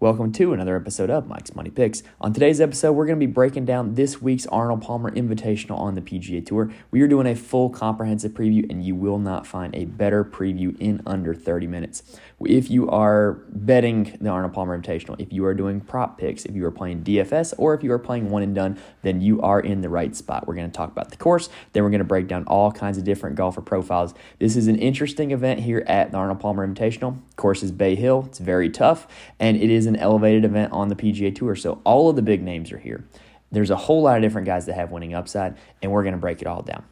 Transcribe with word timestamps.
Welcome 0.00 0.30
to 0.34 0.52
another 0.52 0.76
episode 0.76 1.10
of 1.10 1.26
Mike's 1.26 1.56
Money 1.56 1.70
Picks. 1.70 2.04
On 2.20 2.32
today's 2.32 2.60
episode, 2.60 2.92
we're 2.92 3.06
going 3.06 3.18
to 3.18 3.26
be 3.26 3.32
breaking 3.32 3.64
down 3.64 3.94
this 3.94 4.22
week's 4.22 4.46
Arnold 4.46 4.80
Palmer 4.80 5.10
Invitational 5.10 5.76
on 5.76 5.96
the 5.96 6.00
PGA 6.00 6.46
Tour. 6.46 6.70
We 6.92 7.00
are 7.00 7.08
doing 7.08 7.26
a 7.26 7.34
full 7.34 7.68
comprehensive 7.68 8.30
preview, 8.30 8.70
and 8.70 8.84
you 8.84 8.94
will 8.94 9.18
not 9.18 9.44
find 9.44 9.74
a 9.74 9.86
better 9.86 10.24
preview 10.24 10.78
in 10.78 11.02
under 11.04 11.34
30 11.34 11.66
minutes. 11.66 12.04
If 12.40 12.70
you 12.70 12.88
are 12.88 13.42
betting 13.48 14.16
the 14.20 14.28
Arnold 14.28 14.52
Palmer 14.52 14.80
Invitational, 14.80 15.20
if 15.20 15.32
you 15.32 15.44
are 15.44 15.54
doing 15.54 15.80
prop 15.80 16.16
picks, 16.16 16.44
if 16.44 16.54
you 16.54 16.64
are 16.64 16.70
playing 16.70 17.02
DFS, 17.02 17.52
or 17.58 17.74
if 17.74 17.82
you 17.82 17.90
are 17.90 17.98
playing 17.98 18.30
one 18.30 18.44
and 18.44 18.54
done, 18.54 18.78
then 19.02 19.20
you 19.20 19.42
are 19.42 19.58
in 19.58 19.80
the 19.80 19.88
right 19.88 20.14
spot. 20.14 20.46
We're 20.46 20.54
going 20.54 20.70
to 20.70 20.76
talk 20.76 20.92
about 20.92 21.10
the 21.10 21.16
course, 21.16 21.48
then 21.72 21.82
we're 21.82 21.90
going 21.90 21.98
to 21.98 22.04
break 22.04 22.28
down 22.28 22.44
all 22.44 22.70
kinds 22.70 22.98
of 22.98 23.02
different 23.02 23.34
golfer 23.34 23.62
profiles. 23.62 24.14
This 24.38 24.54
is 24.54 24.68
an 24.68 24.76
interesting 24.76 25.32
event 25.32 25.58
here 25.58 25.82
at 25.88 26.12
the 26.12 26.18
Arnold 26.18 26.38
Palmer 26.38 26.64
Invitational. 26.64 27.18
Course 27.34 27.64
is 27.64 27.72
Bay 27.72 27.96
Hill, 27.96 28.26
it's 28.28 28.38
very 28.38 28.70
tough, 28.70 29.08
and 29.40 29.56
it 29.56 29.70
is 29.70 29.88
an 29.88 29.96
elevated 29.98 30.44
event 30.44 30.72
on 30.72 30.88
the 30.88 30.96
PGA 30.96 31.34
Tour. 31.34 31.56
So 31.56 31.80
all 31.84 32.08
of 32.08 32.16
the 32.16 32.22
big 32.22 32.42
names 32.42 32.72
are 32.72 32.78
here. 32.78 33.04
There's 33.50 33.70
a 33.70 33.76
whole 33.76 34.02
lot 34.02 34.16
of 34.16 34.22
different 34.22 34.46
guys 34.46 34.66
that 34.66 34.74
have 34.74 34.90
winning 34.90 35.14
upside, 35.14 35.56
and 35.80 35.90
we're 35.90 36.02
going 36.02 36.12
to 36.12 36.20
break 36.20 36.42
it 36.42 36.46
all 36.46 36.62
down. 36.62 36.84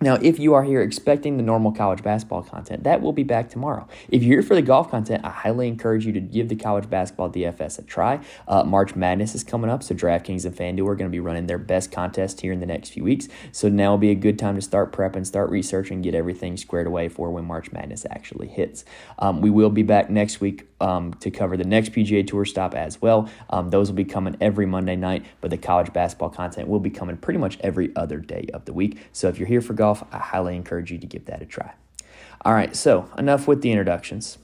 Now, 0.00 0.16
if 0.16 0.38
you 0.38 0.52
are 0.52 0.64
here 0.64 0.82
expecting 0.82 1.38
the 1.38 1.42
normal 1.42 1.72
college 1.72 2.02
basketball 2.02 2.42
content, 2.42 2.84
that 2.84 3.00
will 3.00 3.14
be 3.14 3.22
back 3.22 3.48
tomorrow. 3.48 3.88
If 4.10 4.22
you're 4.22 4.40
here 4.40 4.46
for 4.46 4.54
the 4.54 4.60
golf 4.60 4.90
content, 4.90 5.24
I 5.24 5.30
highly 5.30 5.66
encourage 5.66 6.04
you 6.04 6.12
to 6.12 6.20
give 6.20 6.50
the 6.50 6.56
college 6.56 6.90
basketball 6.90 7.30
DFS 7.30 7.78
a 7.78 7.82
try. 7.82 8.20
Uh, 8.46 8.64
March 8.64 8.94
Madness 8.94 9.34
is 9.34 9.42
coming 9.42 9.70
up, 9.70 9.82
so 9.82 9.94
DraftKings 9.94 10.44
and 10.44 10.54
FanDuel 10.54 10.88
are 10.88 10.94
going 10.94 11.08
to 11.10 11.14
be 11.14 11.20
running 11.20 11.46
their 11.46 11.56
best 11.56 11.90
contest 11.90 12.42
here 12.42 12.52
in 12.52 12.60
the 12.60 12.66
next 12.66 12.90
few 12.90 13.02
weeks. 13.02 13.28
So 13.50 13.70
now 13.70 13.92
will 13.92 13.98
be 13.98 14.10
a 14.10 14.14
good 14.14 14.38
time 14.38 14.56
to 14.56 14.60
start 14.60 14.92
prepping, 14.92 15.24
start 15.24 15.48
researching, 15.48 16.02
get 16.02 16.14
everything 16.14 16.58
squared 16.58 16.86
away 16.86 17.08
for 17.08 17.30
when 17.30 17.46
March 17.46 17.72
Madness 17.72 18.04
actually 18.10 18.48
hits. 18.48 18.84
Um, 19.18 19.40
we 19.40 19.48
will 19.48 19.70
be 19.70 19.84
back 19.84 20.10
next 20.10 20.38
week 20.38 20.68
um, 20.84 21.14
to 21.14 21.30
cover 21.30 21.56
the 21.56 21.64
next 21.64 21.92
PGA 21.92 22.26
Tour 22.26 22.44
stop 22.44 22.74
as 22.74 23.00
well. 23.00 23.28
Um, 23.48 23.70
those 23.70 23.88
will 23.88 23.96
be 23.96 24.04
coming 24.04 24.36
every 24.40 24.66
Monday 24.66 24.96
night, 24.96 25.24
but 25.40 25.50
the 25.50 25.56
college 25.56 25.92
basketball 25.92 26.28
content 26.28 26.68
will 26.68 26.80
be 26.80 26.90
coming 26.90 27.16
pretty 27.16 27.38
much 27.38 27.58
every 27.60 27.94
other 27.96 28.18
day 28.18 28.48
of 28.52 28.66
the 28.66 28.72
week. 28.72 28.98
So 29.12 29.28
if 29.28 29.38
you're 29.38 29.48
here 29.48 29.62
for 29.62 29.72
golf, 29.72 30.04
I 30.12 30.18
highly 30.18 30.56
encourage 30.56 30.92
you 30.92 30.98
to 30.98 31.06
give 31.06 31.24
that 31.24 31.40
a 31.40 31.46
try. 31.46 31.72
All 32.44 32.52
right, 32.52 32.76
so 32.76 33.08
enough 33.16 33.48
with 33.48 33.62
the 33.62 33.70
introductions. 33.70 34.36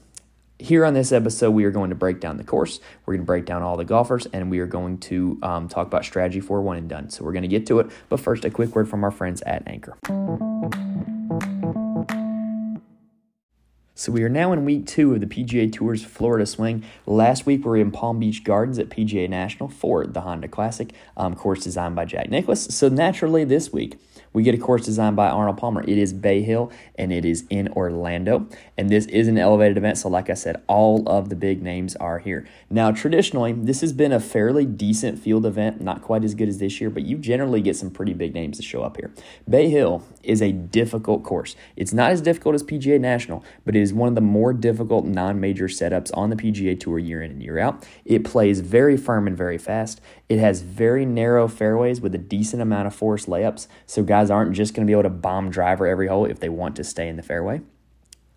Here 0.57 0.85
on 0.85 0.93
this 0.93 1.11
episode, 1.11 1.51
we 1.51 1.63
are 1.65 1.71
going 1.71 1.89
to 1.89 1.95
break 1.95 2.19
down 2.19 2.37
the 2.37 2.43
course. 2.43 2.79
We're 3.05 3.15
going 3.15 3.23
to 3.23 3.27
break 3.27 3.45
down 3.45 3.61
all 3.61 3.77
the 3.77 3.85
golfers, 3.85 4.27
and 4.27 4.49
we 4.49 4.59
are 4.59 4.67
going 4.67 4.99
to 4.99 5.39
um, 5.41 5.67
talk 5.67 5.87
about 5.87 6.05
strategy 6.05 6.39
for 6.39 6.61
one 6.61 6.77
and 6.77 6.87
done. 6.87 7.09
So 7.09 7.23
we're 7.23 7.33
going 7.33 7.43
to 7.43 7.47
get 7.47 7.65
to 7.67 7.79
it. 7.79 7.89
But 8.09 8.19
first, 8.19 8.45
a 8.45 8.51
quick 8.51 8.75
word 8.75 8.89
from 8.89 9.03
our 9.03 9.11
friends 9.11 9.41
at 9.43 9.63
Anchor. 9.67 9.97
So 14.01 14.11
we 14.11 14.23
are 14.23 14.29
now 14.29 14.51
in 14.51 14.65
week 14.65 14.87
two 14.87 15.13
of 15.13 15.19
the 15.19 15.27
PGA 15.27 15.71
Tour's 15.71 16.03
Florida 16.03 16.47
Swing. 16.47 16.83
Last 17.05 17.45
week 17.45 17.63
we 17.63 17.69
were 17.69 17.77
in 17.77 17.91
Palm 17.91 18.19
Beach 18.19 18.43
Gardens 18.43 18.79
at 18.79 18.89
PGA 18.89 19.29
National 19.29 19.69
for 19.69 20.07
the 20.07 20.21
Honda 20.21 20.47
Classic, 20.47 20.91
um, 21.15 21.35
course 21.35 21.63
designed 21.63 21.95
by 21.95 22.05
Jack 22.05 22.31
Nicklaus. 22.31 22.73
So 22.73 22.89
naturally, 22.89 23.43
this 23.43 23.71
week 23.71 23.99
we 24.33 24.43
get 24.43 24.55
a 24.55 24.57
course 24.57 24.85
designed 24.85 25.15
by 25.15 25.29
Arnold 25.29 25.57
Palmer. 25.57 25.83
It 25.83 25.97
is 25.97 26.13
Bay 26.13 26.41
Hill 26.41 26.71
and 26.95 27.11
it 27.11 27.25
is 27.25 27.45
in 27.49 27.67
Orlando. 27.69 28.47
And 28.77 28.89
this 28.89 29.05
is 29.07 29.27
an 29.27 29.37
elevated 29.37 29.77
event. 29.77 29.97
So, 29.97 30.09
like 30.09 30.29
I 30.29 30.33
said, 30.35 30.61
all 30.67 31.07
of 31.07 31.29
the 31.29 31.35
big 31.35 31.61
names 31.61 31.95
are 31.97 32.19
here. 32.19 32.47
Now, 32.69 32.91
traditionally, 32.91 33.53
this 33.53 33.81
has 33.81 33.93
been 33.93 34.11
a 34.11 34.19
fairly 34.19 34.65
decent 34.65 35.19
field 35.19 35.45
event, 35.45 35.81
not 35.81 36.01
quite 36.01 36.23
as 36.23 36.35
good 36.35 36.47
as 36.47 36.59
this 36.59 36.79
year, 36.79 36.89
but 36.89 37.03
you 37.03 37.17
generally 37.17 37.61
get 37.61 37.75
some 37.75 37.89
pretty 37.89 38.13
big 38.13 38.33
names 38.33 38.57
to 38.57 38.63
show 38.63 38.83
up 38.83 38.97
here. 38.97 39.11
Bay 39.49 39.69
Hill 39.69 40.03
is 40.23 40.41
a 40.41 40.51
difficult 40.51 41.23
course. 41.23 41.55
It's 41.75 41.93
not 41.93 42.11
as 42.11 42.21
difficult 42.21 42.55
as 42.55 42.63
PGA 42.63 42.99
National, 42.99 43.43
but 43.65 43.75
it 43.75 43.81
is 43.81 43.93
one 43.93 44.09
of 44.09 44.15
the 44.15 44.21
more 44.21 44.53
difficult 44.53 45.05
non 45.05 45.39
major 45.39 45.67
setups 45.67 46.11
on 46.13 46.29
the 46.29 46.35
PGA 46.35 46.79
Tour 46.79 46.99
year 46.99 47.21
in 47.21 47.31
and 47.31 47.41
year 47.41 47.59
out. 47.59 47.87
It 48.05 48.23
plays 48.23 48.59
very 48.59 48.97
firm 48.97 49.27
and 49.27 49.35
very 49.35 49.57
fast. 49.57 50.01
It 50.29 50.39
has 50.39 50.61
very 50.61 51.05
narrow 51.05 51.47
fairways 51.47 51.99
with 51.99 52.15
a 52.15 52.17
decent 52.17 52.61
amount 52.61 52.87
of 52.87 52.95
forced 52.95 53.27
layups. 53.27 53.67
So, 53.85 54.03
guys, 54.03 54.20
guys 54.21 54.29
aren't 54.29 54.53
just 54.53 54.75
going 54.75 54.85
to 54.85 54.89
be 54.89 54.93
able 54.93 55.03
to 55.03 55.09
bomb 55.09 55.49
driver 55.49 55.87
every 55.87 56.07
hole 56.07 56.25
if 56.25 56.39
they 56.39 56.49
want 56.49 56.75
to 56.75 56.83
stay 56.83 57.07
in 57.07 57.15
the 57.15 57.23
fairway. 57.23 57.59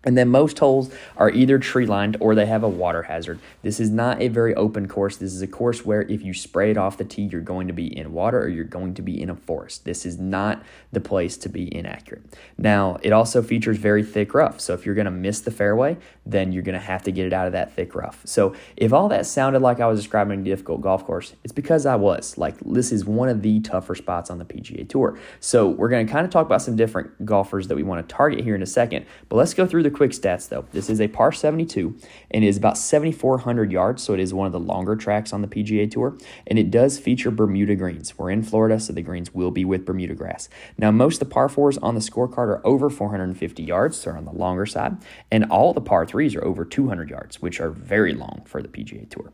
And 0.05 0.17
then 0.17 0.29
most 0.29 0.59
holes 0.59 0.91
are 1.17 1.29
either 1.29 1.57
tree 1.57 1.85
lined 1.85 2.17
or 2.19 2.35
they 2.35 2.45
have 2.45 2.63
a 2.63 2.69
water 2.69 3.03
hazard. 3.03 3.39
This 3.63 3.79
is 3.79 3.89
not 3.89 4.21
a 4.21 4.27
very 4.27 4.53
open 4.55 4.87
course. 4.87 5.17
This 5.17 5.33
is 5.33 5.41
a 5.41 5.47
course 5.47 5.83
where 5.83 6.03
if 6.03 6.23
you 6.23 6.33
spray 6.33 6.71
it 6.71 6.77
off 6.77 6.97
the 6.97 7.03
tee, 7.03 7.23
you're 7.23 7.41
going 7.41 7.67
to 7.67 7.73
be 7.73 7.87
in 7.97 8.13
water 8.13 8.39
or 8.39 8.47
you're 8.47 8.63
going 8.63 8.93
to 8.93 9.01
be 9.01 9.19
in 9.19 9.29
a 9.29 9.35
forest. 9.35 9.83
This 9.83 10.05
is 10.05 10.19
not 10.19 10.63
the 10.91 11.01
place 11.01 11.37
to 11.37 11.49
be 11.49 11.75
inaccurate. 11.75 12.23
Now, 12.57 12.97
it 13.01 13.11
also 13.11 13.41
features 13.41 13.77
very 13.77 14.03
thick 14.03 14.33
rough. 14.33 14.61
So 14.61 14.73
if 14.73 14.85
you're 14.85 14.95
going 14.95 15.05
to 15.05 15.11
miss 15.11 15.41
the 15.41 15.51
fairway, 15.51 15.97
then 16.25 16.51
you're 16.51 16.63
going 16.63 16.79
to 16.79 16.85
have 16.85 17.03
to 17.03 17.11
get 17.11 17.25
it 17.25 17.33
out 17.33 17.47
of 17.47 17.53
that 17.53 17.73
thick 17.73 17.95
rough. 17.95 18.21
So 18.25 18.55
if 18.77 18.93
all 18.93 19.09
that 19.09 19.25
sounded 19.25 19.61
like 19.61 19.79
I 19.79 19.87
was 19.87 19.99
describing 19.99 20.41
a 20.41 20.43
difficult 20.43 20.81
golf 20.81 21.05
course, 21.05 21.33
it's 21.43 21.53
because 21.53 21.85
I 21.85 21.95
was. 21.95 22.37
Like, 22.37 22.55
this 22.59 22.91
is 22.91 23.05
one 23.05 23.29
of 23.29 23.41
the 23.41 23.59
tougher 23.61 23.95
spots 23.95 24.29
on 24.29 24.37
the 24.37 24.45
PGA 24.45 24.87
Tour. 24.87 25.17
So 25.39 25.67
we're 25.67 25.89
going 25.89 26.05
to 26.05 26.11
kind 26.11 26.25
of 26.25 26.31
talk 26.31 26.45
about 26.45 26.61
some 26.61 26.75
different 26.75 27.25
golfers 27.25 27.67
that 27.67 27.75
we 27.75 27.83
want 27.83 28.07
to 28.07 28.15
target 28.15 28.43
here 28.43 28.55
in 28.55 28.61
a 28.61 28.67
second. 28.67 29.05
But 29.29 29.37
let's 29.37 29.53
go 29.53 29.65
through 29.65 29.83
the 29.83 29.91
quick 29.95 30.11
stats 30.11 30.49
though. 30.49 30.65
This 30.71 30.89
is 30.89 31.01
a 31.01 31.07
par 31.07 31.31
72 31.31 31.97
and 32.31 32.43
it 32.43 32.47
is 32.47 32.57
about 32.57 32.77
7,400 32.77 33.71
yards, 33.71 34.03
so 34.03 34.13
it 34.13 34.19
is 34.19 34.33
one 34.33 34.45
of 34.45 34.51
the 34.51 34.59
longer 34.59 34.95
tracks 34.95 35.33
on 35.33 35.41
the 35.41 35.47
PGA 35.47 35.89
Tour. 35.89 36.17
And 36.47 36.59
it 36.59 36.69
does 36.69 36.99
feature 36.99 37.31
Bermuda 37.31 37.75
greens. 37.75 38.17
We're 38.17 38.31
in 38.31 38.43
Florida, 38.43 38.79
so 38.79 38.93
the 38.93 39.01
greens 39.01 39.33
will 39.33 39.51
be 39.51 39.65
with 39.65 39.85
Bermuda 39.85 40.13
grass. 40.13 40.49
Now, 40.77 40.91
most 40.91 41.21
of 41.21 41.27
the 41.27 41.33
par 41.33 41.49
fours 41.49 41.77
on 41.79 41.95
the 41.95 42.01
scorecard 42.01 42.37
are 42.49 42.67
over 42.67 42.89
450 42.89 43.63
yards, 43.63 43.97
so 43.97 44.09
they're 44.09 44.17
on 44.17 44.25
the 44.25 44.31
longer 44.31 44.65
side, 44.65 44.97
and 45.31 45.45
all 45.45 45.73
the 45.73 45.81
par 45.81 46.05
threes 46.05 46.35
are 46.35 46.43
over 46.43 46.65
200 46.65 47.09
yards, 47.09 47.41
which 47.41 47.59
are 47.59 47.69
very 47.69 48.13
long 48.13 48.43
for 48.45 48.61
the 48.61 48.67
PGA 48.67 49.09
Tour. 49.09 49.31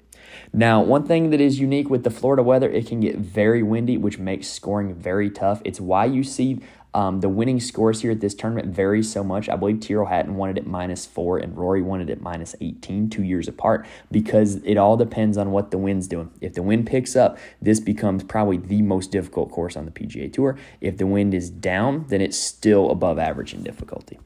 Now, 0.54 0.82
one 0.82 1.06
thing 1.06 1.30
that 1.32 1.42
is 1.42 1.60
unique 1.60 1.90
with 1.90 2.04
the 2.04 2.12
Florida 2.12 2.44
weather, 2.44 2.70
it 2.70 2.88
can 2.88 3.00
get 3.00 3.18
very 3.18 3.64
windy, 3.64 3.98
which 3.98 4.20
makes 4.20 4.48
scoring 4.48 4.94
very 4.94 5.30
tough. 5.30 5.62
It's 5.66 5.82
why 5.82 6.06
you 6.06 6.24
see 6.24 6.62
um, 6.94 7.22
the 7.22 7.30
winning 7.30 7.60
scores 7.60 8.02
here 8.02 8.12
at 8.12 8.20
this 8.20 8.34
tournament 8.34 8.74
vary 8.74 9.02
so 9.02 9.24
much. 9.24 9.48
I 9.48 9.56
believe 9.56 9.80
Tyrrell 9.80 10.08
Hatton 10.08 10.36
wanted 10.36 10.58
it 10.58 10.68
minus 10.68 11.06
four 11.06 11.38
and 11.38 11.58
Rory 11.58 11.82
wanted 11.82 12.10
it 12.10 12.22
minus 12.22 12.56
18, 12.60 13.10
two 13.10 13.24
years 13.24 13.48
apart, 13.48 13.86
because 14.12 14.56
it 14.64 14.78
all 14.78 14.98
depends 14.98 15.38
on 15.38 15.52
what 15.52 15.72
the 15.72 15.78
wind's 15.78 16.08
doing. 16.08 16.32
If 16.42 16.54
the 16.54 16.64
wind 16.64 16.88
picks 16.88 17.16
up, 17.16 17.38
this 17.62 17.80
becomes 17.80 18.24
probably 18.24 18.58
the 18.58 18.82
most 18.82 19.12
difficult 19.12 19.52
course 19.52 19.78
on 19.78 19.86
the 19.86 19.92
PGA 19.92 20.32
Tour. 20.32 20.58
If 20.82 20.98
the 20.98 21.08
wind 21.08 21.34
is 21.34 21.50
down, 21.50 22.06
then 22.10 22.22
it's 22.22 22.38
still 22.38 22.92
above 22.92 23.18
average 23.18 23.54
in 23.54 23.64
difficulty. 23.64 24.20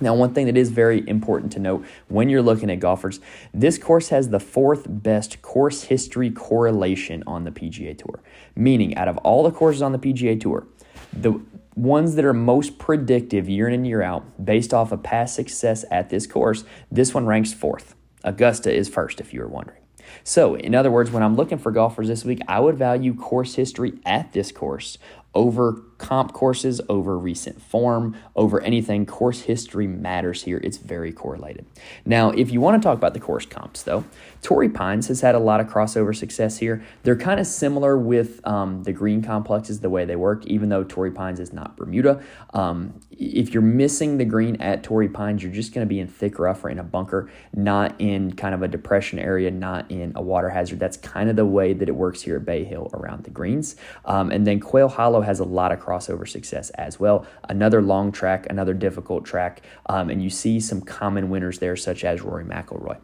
Now, 0.00 0.14
one 0.14 0.34
thing 0.34 0.46
that 0.46 0.56
is 0.56 0.70
very 0.70 1.08
important 1.08 1.52
to 1.52 1.60
note 1.60 1.84
when 2.08 2.28
you're 2.28 2.42
looking 2.42 2.70
at 2.70 2.80
golfers, 2.80 3.20
this 3.54 3.78
course 3.78 4.08
has 4.08 4.30
the 4.30 4.40
fourth 4.40 4.86
best 4.88 5.42
course 5.42 5.84
history 5.84 6.28
correlation 6.28 7.22
on 7.24 7.44
the 7.44 7.52
PGA 7.52 7.96
Tour. 7.96 8.20
Meaning, 8.56 8.96
out 8.96 9.06
of 9.06 9.18
all 9.18 9.44
the 9.44 9.52
courses 9.52 9.80
on 9.80 9.92
the 9.92 9.98
PGA 9.98 10.40
Tour, 10.40 10.66
the 11.12 11.40
ones 11.74 12.14
that 12.16 12.24
are 12.24 12.32
most 12.32 12.78
predictive 12.78 13.48
year 13.48 13.68
in 13.68 13.74
and 13.74 13.86
year 13.86 14.02
out 14.02 14.44
based 14.44 14.74
off 14.74 14.92
of 14.92 15.02
past 15.02 15.34
success 15.34 15.84
at 15.90 16.10
this 16.10 16.26
course, 16.26 16.64
this 16.90 17.14
one 17.14 17.26
ranks 17.26 17.52
fourth. 17.52 17.94
Augusta 18.24 18.72
is 18.72 18.88
first, 18.88 19.20
if 19.20 19.32
you 19.32 19.40
were 19.40 19.48
wondering. 19.48 19.78
So, 20.24 20.54
in 20.54 20.74
other 20.74 20.90
words, 20.90 21.10
when 21.10 21.22
I'm 21.22 21.36
looking 21.36 21.58
for 21.58 21.72
golfers 21.72 22.08
this 22.08 22.24
week, 22.24 22.40
I 22.46 22.60
would 22.60 22.76
value 22.76 23.14
course 23.14 23.54
history 23.54 23.94
at 24.04 24.32
this 24.32 24.52
course 24.52 24.98
over 25.34 25.82
comp 26.02 26.32
courses, 26.32 26.80
over 26.88 27.16
recent 27.16 27.62
form, 27.62 28.16
over 28.34 28.60
anything. 28.62 29.06
Course 29.06 29.42
history 29.42 29.86
matters 29.86 30.42
here. 30.42 30.60
It's 30.64 30.76
very 30.76 31.12
correlated. 31.12 31.64
Now, 32.04 32.30
if 32.30 32.50
you 32.50 32.60
want 32.60 32.82
to 32.82 32.86
talk 32.86 32.98
about 32.98 33.14
the 33.14 33.20
course 33.20 33.46
comps, 33.46 33.84
though, 33.84 34.04
Torrey 34.42 34.68
Pines 34.68 35.06
has 35.06 35.20
had 35.20 35.36
a 35.36 35.38
lot 35.38 35.60
of 35.60 35.68
crossover 35.68 36.14
success 36.14 36.58
here. 36.58 36.82
They're 37.04 37.16
kind 37.16 37.38
of 37.38 37.46
similar 37.46 37.96
with 37.96 38.44
um, 38.44 38.82
the 38.82 38.92
green 38.92 39.22
complexes, 39.22 39.78
the 39.78 39.90
way 39.90 40.04
they 40.04 40.16
work, 40.16 40.44
even 40.46 40.68
though 40.68 40.82
Torrey 40.82 41.12
Pines 41.12 41.38
is 41.38 41.52
not 41.52 41.76
Bermuda. 41.76 42.20
Um, 42.52 43.00
if 43.12 43.54
you're 43.54 43.62
missing 43.62 44.18
the 44.18 44.24
green 44.24 44.60
at 44.60 44.82
Torrey 44.82 45.08
Pines, 45.08 45.44
you're 45.44 45.52
just 45.52 45.72
going 45.72 45.86
to 45.86 45.88
be 45.88 46.00
in 46.00 46.08
thick 46.08 46.40
rough 46.40 46.64
or 46.64 46.70
in 46.70 46.80
a 46.80 46.82
bunker, 46.82 47.30
not 47.54 47.94
in 48.00 48.32
kind 48.32 48.54
of 48.54 48.62
a 48.62 48.68
depression 48.68 49.20
area, 49.20 49.52
not 49.52 49.88
in 49.88 50.12
a 50.16 50.22
water 50.22 50.50
hazard. 50.50 50.80
That's 50.80 50.96
kind 50.96 51.30
of 51.30 51.36
the 51.36 51.46
way 51.46 51.72
that 51.72 51.88
it 51.88 51.92
works 51.92 52.22
here 52.22 52.36
at 52.36 52.44
Bay 52.44 52.64
Hill 52.64 52.90
around 52.92 53.22
the 53.22 53.30
greens. 53.30 53.76
Um, 54.04 54.32
and 54.32 54.44
then 54.44 54.58
Quail 54.58 54.88
Hollow 54.88 55.20
has 55.20 55.38
a 55.38 55.44
lot 55.44 55.70
of 55.70 55.78
success 56.00 56.70
as 56.70 56.98
well. 56.98 57.26
Another 57.48 57.82
long 57.82 58.12
track, 58.12 58.46
another 58.50 58.74
difficult 58.74 59.24
track, 59.24 59.62
um, 59.86 60.10
and 60.10 60.22
you 60.22 60.30
see 60.30 60.60
some 60.60 60.80
common 60.80 61.30
winners 61.30 61.58
there, 61.58 61.76
such 61.76 62.04
as 62.04 62.22
Rory 62.22 62.44
McIlroy. 62.44 62.98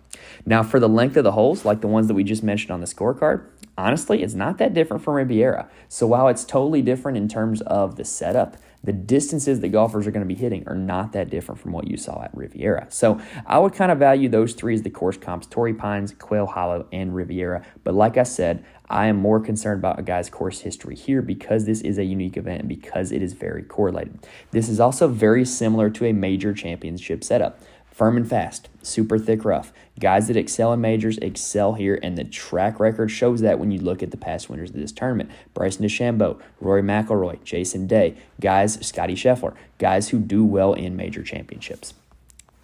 Now, 0.47 0.63
for 0.63 0.81
the 0.81 0.89
length 0.89 1.17
of 1.17 1.25
the 1.25 1.33
holes, 1.33 1.65
like 1.65 1.81
the 1.81 1.89
ones 1.89 2.09
that 2.09 2.15
we 2.15 2.25
just 2.25 2.43
mentioned 2.43 2.71
on 2.71 2.81
the 2.81 2.87
scorecard, 2.87 3.47
honestly, 3.77 4.23
it's 4.23 4.35
not 4.35 4.59
that 4.59 4.75
different 4.75 5.03
from 5.03 5.15
Riviera. 5.15 5.69
So 5.89 6.07
while 6.07 6.29
it's 6.29 6.45
totally 6.45 6.83
different 6.83 7.17
in 7.19 7.29
terms 7.29 7.61
of 7.63 7.97
the 7.97 8.05
setup, 8.05 8.57
the 8.85 8.93
distances 8.93 9.61
that 9.61 9.69
golfers 9.69 10.07
are 10.07 10.11
going 10.11 10.27
to 10.27 10.35
be 10.35 10.41
hitting 10.41 10.67
are 10.69 10.75
not 10.75 11.13
that 11.13 11.31
different 11.31 11.61
from 11.61 11.73
what 11.73 11.89
you 11.89 11.97
saw 11.97 12.23
at 12.23 12.31
Riviera. 12.35 12.87
So 12.91 13.21
I 13.47 13.59
would 13.59 13.73
kind 13.73 13.91
of 13.91 13.99
value 13.99 14.29
those 14.29 14.55
three 14.55 14.75
as 14.75 14.83
the 14.83 14.91
course 14.91 15.17
comps 15.17 15.47
Torrey 15.47 15.75
Pines, 15.75 16.15
Quail 16.19 16.47
Hollow, 16.47 16.87
and 16.93 17.15
Riviera. 17.15 17.65
But 17.85 17.95
like 17.95 18.17
I 18.17 18.23
said, 18.23 18.65
I 18.91 19.07
am 19.07 19.17
more 19.17 19.41
concerned 19.41 19.81
about 19.81 19.99
a 19.99 20.03
guy's 20.03 20.31
course 20.31 20.61
history 20.61 20.95
here 20.95 21.21
because 21.21 21.67
this 21.67 21.83
is 21.83 21.99
a 21.99 22.05
unique 22.05 22.37
event 22.37 22.61
and 22.61 22.69
because 22.69 23.13
it 23.13 23.21
is 23.21 23.35
very 23.35 23.63
correlated. 23.63 24.27
This 24.51 24.69
is 24.69 24.81
also 24.81 25.09
very 25.09 25.45
similar 25.45 25.91
to 25.91 26.07
a 26.07 26.13
major 26.13 26.55
championship 26.55 27.23
setup. 27.23 27.61
Firm 27.99 28.17
and 28.17 28.31
fast, 28.31 28.69
super 28.81 29.19
thick 29.19 29.45
rough. 29.45 29.73
Guys 29.99 30.29
that 30.29 30.37
excel 30.37 30.73
in 30.73 30.81
majors 30.81 31.19
excel 31.19 31.75
here, 31.75 31.99
and 32.01 32.17
the 32.17 32.23
track 32.23 32.79
record 32.79 33.11
shows 33.11 33.41
that 33.41 33.59
when 33.59 33.73
you 33.73 33.81
look 33.81 34.05
at 34.05 34.13
the 34.13 34.17
past 34.17 34.49
winners 34.49 34.71
of 34.71 34.77
this 34.77 34.93
tournament. 34.93 35.33
Bryson 35.53 35.85
DeChambeau, 35.85 36.41
Rory 36.61 36.81
McIlroy, 36.81 37.43
Jason 37.43 37.89
Day, 37.89 38.15
guys, 38.41 38.79
Scottie 38.87 39.17
Scheffler, 39.17 39.57
guys 39.79 40.11
who 40.11 40.21
do 40.21 40.45
well 40.45 40.75
in 40.75 40.95
major 40.95 41.25
championships. 41.25 41.93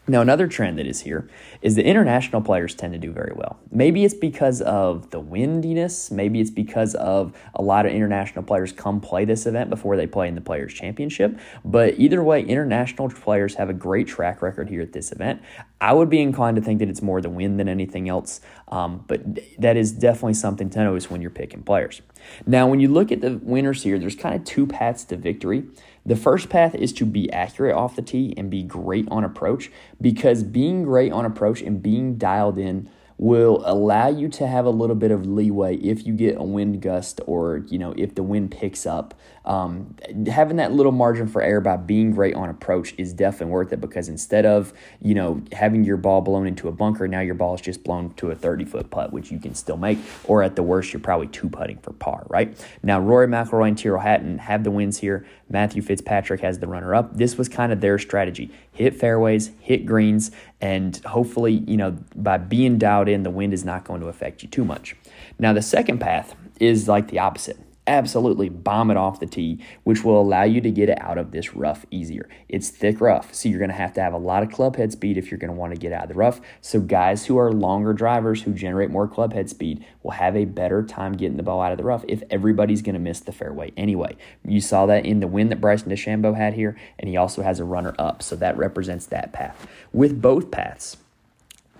Now, 0.06 0.20
another 0.20 0.46
trend 0.46 0.78
that 0.78 0.86
is 0.86 1.00
here 1.00 1.30
is 1.62 1.76
that 1.76 1.86
international 1.86 2.42
players 2.42 2.74
tend 2.74 2.92
to 2.92 2.98
do 2.98 3.10
very 3.10 3.32
well. 3.34 3.58
Maybe 3.70 4.04
it's 4.04 4.12
because 4.12 4.60
of 4.60 5.10
the 5.10 5.18
windiness. 5.18 6.10
Maybe 6.10 6.42
it's 6.42 6.50
because 6.50 6.94
of 6.96 7.32
a 7.54 7.62
lot 7.62 7.86
of 7.86 7.92
international 7.92 8.44
players 8.44 8.70
come 8.70 9.00
play 9.00 9.24
this 9.24 9.46
event 9.46 9.70
before 9.70 9.96
they 9.96 10.06
play 10.06 10.28
in 10.28 10.34
the 10.34 10.42
Players' 10.42 10.74
Championship. 10.74 11.38
But 11.64 11.98
either 11.98 12.22
way, 12.22 12.42
international 12.42 13.08
players 13.08 13.54
have 13.54 13.70
a 13.70 13.72
great 13.72 14.06
track 14.06 14.42
record 14.42 14.68
here 14.68 14.82
at 14.82 14.92
this 14.92 15.10
event. 15.10 15.40
I 15.84 15.92
would 15.92 16.08
be 16.08 16.22
inclined 16.22 16.56
to 16.56 16.62
think 16.62 16.78
that 16.78 16.88
it's 16.88 17.02
more 17.02 17.20
the 17.20 17.28
wind 17.28 17.60
than 17.60 17.68
anything 17.68 18.08
else, 18.08 18.40
um, 18.68 19.04
but 19.06 19.20
that 19.58 19.76
is 19.76 19.92
definitely 19.92 20.32
something 20.32 20.70
to 20.70 20.82
notice 20.82 21.10
when 21.10 21.20
you're 21.20 21.30
picking 21.30 21.62
players. 21.62 22.00
Now, 22.46 22.66
when 22.66 22.80
you 22.80 22.88
look 22.88 23.12
at 23.12 23.20
the 23.20 23.36
winners 23.42 23.82
here, 23.82 23.98
there's 23.98 24.16
kind 24.16 24.34
of 24.34 24.44
two 24.44 24.66
paths 24.66 25.04
to 25.04 25.16
victory. 25.18 25.64
The 26.06 26.16
first 26.16 26.48
path 26.48 26.74
is 26.74 26.90
to 26.94 27.04
be 27.04 27.30
accurate 27.30 27.76
off 27.76 27.96
the 27.96 28.02
tee 28.02 28.32
and 28.34 28.50
be 28.50 28.62
great 28.62 29.06
on 29.10 29.24
approach 29.24 29.70
because 30.00 30.42
being 30.42 30.84
great 30.84 31.12
on 31.12 31.26
approach 31.26 31.60
and 31.60 31.82
being 31.82 32.16
dialed 32.16 32.56
in 32.56 32.88
will 33.18 33.62
allow 33.66 34.08
you 34.08 34.28
to 34.28 34.46
have 34.46 34.64
a 34.64 34.70
little 34.70 34.96
bit 34.96 35.10
of 35.10 35.26
leeway 35.26 35.76
if 35.76 36.06
you 36.06 36.14
get 36.14 36.36
a 36.36 36.42
wind 36.42 36.80
gust 36.80 37.20
or 37.26 37.58
you 37.68 37.78
know 37.78 37.94
if 37.96 38.14
the 38.16 38.22
wind 38.22 38.50
picks 38.50 38.84
up 38.86 39.14
um, 39.44 39.94
having 40.26 40.56
that 40.56 40.72
little 40.72 40.92
margin 40.92 41.26
for 41.26 41.42
error 41.42 41.60
by 41.60 41.76
being 41.76 42.12
great 42.12 42.34
on 42.34 42.48
approach 42.48 42.94
is 42.96 43.12
definitely 43.12 43.52
worth 43.52 43.72
it 43.72 43.80
because 43.80 44.08
instead 44.08 44.46
of 44.46 44.72
you 45.00 45.14
know 45.14 45.42
having 45.52 45.84
your 45.84 45.96
ball 45.96 46.20
blown 46.20 46.46
into 46.46 46.68
a 46.68 46.72
bunker 46.72 47.06
now 47.06 47.20
your 47.20 47.34
ball 47.34 47.54
is 47.54 47.60
just 47.60 47.84
blown 47.84 48.12
to 48.14 48.30
a 48.30 48.34
30 48.34 48.64
foot 48.64 48.90
putt 48.90 49.12
which 49.12 49.30
you 49.30 49.38
can 49.38 49.54
still 49.54 49.76
make 49.76 49.98
or 50.24 50.42
at 50.42 50.56
the 50.56 50.62
worst 50.62 50.92
you're 50.92 51.00
probably 51.00 51.26
two 51.28 51.48
putting 51.48 51.78
for 51.78 51.92
par 51.92 52.26
right 52.28 52.64
now 52.82 52.98
Rory 52.98 53.26
McIlroy 53.26 53.68
and 53.68 53.78
Tyrrell 53.78 54.00
Hatton 54.00 54.38
have 54.38 54.64
the 54.64 54.70
wins 54.70 54.98
here 54.98 55.26
Matthew 55.48 55.82
Fitzpatrick 55.82 56.40
has 56.40 56.58
the 56.58 56.66
runner 56.66 56.94
up 56.94 57.16
this 57.16 57.36
was 57.36 57.48
kind 57.48 57.72
of 57.72 57.80
their 57.80 57.98
strategy 57.98 58.50
hit 58.72 58.94
fairways 58.94 59.50
hit 59.60 59.86
greens 59.86 60.30
and 60.64 60.96
hopefully, 61.04 61.62
you 61.66 61.76
know, 61.76 61.90
by 62.16 62.38
being 62.38 62.78
dialed 62.78 63.06
in, 63.06 63.22
the 63.22 63.30
wind 63.30 63.52
is 63.52 63.66
not 63.66 63.84
going 63.84 64.00
to 64.00 64.06
affect 64.06 64.42
you 64.42 64.48
too 64.48 64.64
much. 64.64 64.96
Now, 65.38 65.52
the 65.52 65.60
second 65.60 65.98
path 65.98 66.34
is 66.58 66.88
like 66.88 67.08
the 67.08 67.18
opposite. 67.18 67.58
Absolutely 67.86 68.48
bomb 68.48 68.90
it 68.90 68.96
off 68.96 69.20
the 69.20 69.26
tee, 69.26 69.60
which 69.82 70.02
will 70.02 70.18
allow 70.18 70.42
you 70.42 70.62
to 70.62 70.70
get 70.70 70.88
it 70.88 70.98
out 71.02 71.18
of 71.18 71.32
this 71.32 71.54
rough 71.54 71.84
easier. 71.90 72.30
It's 72.48 72.70
thick 72.70 72.98
rough, 72.98 73.34
so 73.34 73.46
you're 73.46 73.58
going 73.58 73.70
to 73.70 73.76
have 73.76 73.92
to 73.94 74.00
have 74.00 74.14
a 74.14 74.18
lot 74.18 74.42
of 74.42 74.50
club 74.50 74.76
head 74.76 74.92
speed 74.92 75.18
if 75.18 75.30
you're 75.30 75.38
going 75.38 75.52
to 75.52 75.58
want 75.58 75.74
to 75.74 75.78
get 75.78 75.92
out 75.92 76.04
of 76.04 76.08
the 76.08 76.14
rough. 76.14 76.40
So, 76.62 76.80
guys 76.80 77.26
who 77.26 77.36
are 77.36 77.52
longer 77.52 77.92
drivers 77.92 78.42
who 78.42 78.54
generate 78.54 78.88
more 78.88 79.06
club 79.06 79.34
head 79.34 79.50
speed 79.50 79.84
will 80.02 80.12
have 80.12 80.34
a 80.34 80.46
better 80.46 80.82
time 80.82 81.12
getting 81.12 81.36
the 81.36 81.42
ball 81.42 81.60
out 81.60 81.72
of 81.72 81.78
the 81.78 81.84
rough 81.84 82.06
if 82.08 82.22
everybody's 82.30 82.80
going 82.80 82.94
to 82.94 83.00
miss 83.00 83.20
the 83.20 83.32
fairway 83.32 83.70
anyway. 83.76 84.16
You 84.46 84.62
saw 84.62 84.86
that 84.86 85.04
in 85.04 85.20
the 85.20 85.26
win 85.26 85.50
that 85.50 85.60
Bryson 85.60 85.90
DeChambeau 85.90 86.34
had 86.34 86.54
here, 86.54 86.78
and 86.98 87.10
he 87.10 87.18
also 87.18 87.42
has 87.42 87.60
a 87.60 87.64
runner 87.64 87.94
up, 87.98 88.22
so 88.22 88.34
that 88.36 88.56
represents 88.56 89.04
that 89.06 89.32
path. 89.34 89.66
With 89.92 90.22
both 90.22 90.50
paths, 90.50 90.96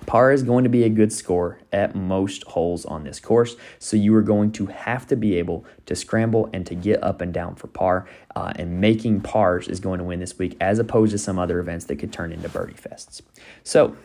Par 0.06 0.32
is 0.32 0.42
going 0.42 0.64
to 0.64 0.70
be 0.70 0.84
a 0.84 0.88
good 0.88 1.12
score 1.12 1.58
at 1.72 1.94
most 1.94 2.44
holes 2.44 2.84
on 2.84 3.04
this 3.04 3.18
course, 3.20 3.56
so 3.78 3.96
you 3.96 4.14
are 4.14 4.22
going 4.22 4.52
to 4.52 4.66
have 4.66 5.06
to 5.06 5.16
be 5.16 5.36
able 5.38 5.64
to 5.86 5.96
scramble 5.96 6.50
and 6.52 6.66
to 6.66 6.74
get 6.74 7.02
up 7.02 7.20
and 7.20 7.32
down 7.32 7.54
for 7.54 7.68
par. 7.68 8.06
Uh, 8.36 8.52
and 8.56 8.80
making 8.80 9.20
pars 9.20 9.68
is 9.68 9.80
going 9.80 9.98
to 9.98 10.04
win 10.04 10.20
this 10.20 10.38
week, 10.38 10.56
as 10.60 10.78
opposed 10.78 11.12
to 11.12 11.18
some 11.18 11.38
other 11.38 11.58
events 11.58 11.86
that 11.86 11.96
could 11.96 12.12
turn 12.12 12.32
into 12.32 12.48
birdie 12.48 12.74
fests. 12.74 13.22
So 13.62 13.96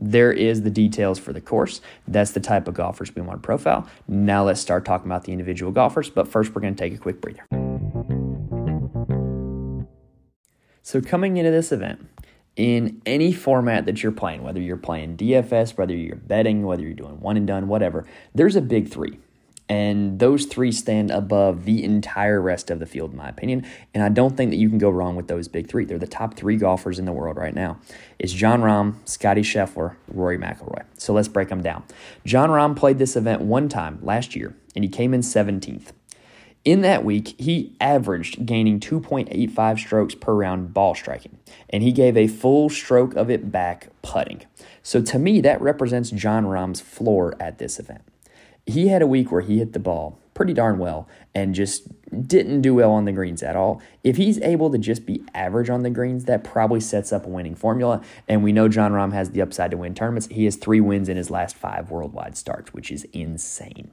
there 0.00 0.32
is 0.32 0.62
the 0.62 0.70
details 0.70 1.18
for 1.18 1.32
the 1.32 1.40
course. 1.40 1.80
That's 2.08 2.30
the 2.32 2.40
type 2.40 2.68
of 2.68 2.74
golfers 2.74 3.14
we 3.14 3.22
want 3.22 3.42
to 3.42 3.46
profile. 3.46 3.86
Now 4.08 4.44
let's 4.44 4.60
start 4.60 4.84
talking 4.84 5.06
about 5.06 5.24
the 5.24 5.32
individual 5.32 5.72
golfers. 5.72 6.08
But 6.08 6.28
first, 6.28 6.54
we're 6.54 6.62
going 6.62 6.74
to 6.74 6.82
take 6.82 6.94
a 6.94 6.98
quick 6.98 7.20
breather. 7.20 7.44
So 10.82 11.00
coming 11.00 11.36
into 11.36 11.50
this 11.50 11.70
event, 11.70 12.08
in 12.60 13.00
any 13.06 13.32
format 13.32 13.86
that 13.86 14.02
you're 14.02 14.12
playing, 14.12 14.42
whether 14.42 14.60
you're 14.60 14.76
playing 14.76 15.16
DFS, 15.16 15.78
whether 15.78 15.96
you're 15.96 16.16
betting, 16.16 16.62
whether 16.62 16.82
you're 16.82 16.92
doing 16.92 17.18
one 17.18 17.38
and 17.38 17.46
done, 17.46 17.68
whatever, 17.68 18.06
there's 18.34 18.54
a 18.54 18.60
big 18.60 18.90
three. 18.90 19.18
And 19.70 20.18
those 20.18 20.44
three 20.44 20.70
stand 20.70 21.10
above 21.10 21.64
the 21.64 21.82
entire 21.82 22.38
rest 22.38 22.70
of 22.70 22.78
the 22.78 22.84
field, 22.84 23.12
in 23.12 23.16
my 23.16 23.30
opinion. 23.30 23.64
And 23.94 24.02
I 24.02 24.10
don't 24.10 24.36
think 24.36 24.50
that 24.50 24.58
you 24.58 24.68
can 24.68 24.76
go 24.76 24.90
wrong 24.90 25.16
with 25.16 25.26
those 25.26 25.48
big 25.48 25.70
three. 25.70 25.86
They're 25.86 25.96
the 25.96 26.06
top 26.06 26.34
three 26.34 26.58
golfers 26.58 26.98
in 26.98 27.06
the 27.06 27.12
world 27.12 27.38
right 27.38 27.54
now. 27.54 27.78
It's 28.18 28.32
Jon 28.32 28.60
Rahm, 28.60 28.96
Scottie 29.08 29.40
Scheffler, 29.40 29.96
Rory 30.08 30.36
McIlroy. 30.36 30.84
So 30.98 31.14
let's 31.14 31.28
break 31.28 31.48
them 31.48 31.62
down. 31.62 31.84
Jon 32.26 32.50
Rahm 32.50 32.76
played 32.76 32.98
this 32.98 33.16
event 33.16 33.40
one 33.40 33.70
time 33.70 34.00
last 34.02 34.36
year, 34.36 34.54
and 34.76 34.84
he 34.84 34.90
came 34.90 35.14
in 35.14 35.22
17th. 35.22 35.92
In 36.64 36.82
that 36.82 37.04
week, 37.04 37.40
he 37.40 37.74
averaged 37.80 38.44
gaining 38.44 38.80
2.85 38.80 39.78
strokes 39.78 40.14
per 40.14 40.34
round 40.34 40.74
ball 40.74 40.94
striking, 40.94 41.38
and 41.70 41.82
he 41.82 41.90
gave 41.90 42.16
a 42.16 42.26
full 42.26 42.68
stroke 42.68 43.14
of 43.14 43.30
it 43.30 43.50
back 43.50 43.88
putting. 44.02 44.42
So 44.82 45.00
to 45.00 45.18
me, 45.18 45.40
that 45.40 45.60
represents 45.62 46.10
Jon 46.10 46.44
Rahm's 46.44 46.82
floor 46.82 47.34
at 47.40 47.58
this 47.58 47.78
event. 47.78 48.02
He 48.66 48.88
had 48.88 49.00
a 49.00 49.06
week 49.06 49.32
where 49.32 49.40
he 49.40 49.58
hit 49.58 49.72
the 49.72 49.78
ball 49.78 50.18
pretty 50.34 50.52
darn 50.52 50.78
well 50.78 51.08
and 51.34 51.54
just 51.54 51.88
didn't 52.26 52.60
do 52.60 52.74
well 52.74 52.92
on 52.92 53.04
the 53.04 53.12
greens 53.12 53.42
at 53.42 53.56
all. 53.56 53.80
If 54.04 54.16
he's 54.16 54.38
able 54.40 54.70
to 54.70 54.78
just 54.78 55.06
be 55.06 55.22
average 55.34 55.70
on 55.70 55.82
the 55.82 55.90
greens, 55.90 56.24
that 56.26 56.44
probably 56.44 56.80
sets 56.80 57.12
up 57.12 57.26
a 57.26 57.28
winning 57.28 57.54
formula. 57.54 58.02
And 58.28 58.42
we 58.42 58.52
know 58.52 58.68
Jon 58.68 58.92
Rahm 58.92 59.12
has 59.12 59.30
the 59.30 59.42
upside 59.42 59.70
to 59.70 59.76
win 59.76 59.94
tournaments. 59.94 60.28
He 60.30 60.44
has 60.44 60.56
three 60.56 60.80
wins 60.80 61.08
in 61.08 61.16
his 61.16 61.30
last 61.30 61.56
five 61.56 61.90
worldwide 61.90 62.36
starts, 62.36 62.72
which 62.72 62.90
is 62.90 63.04
insane. 63.12 63.90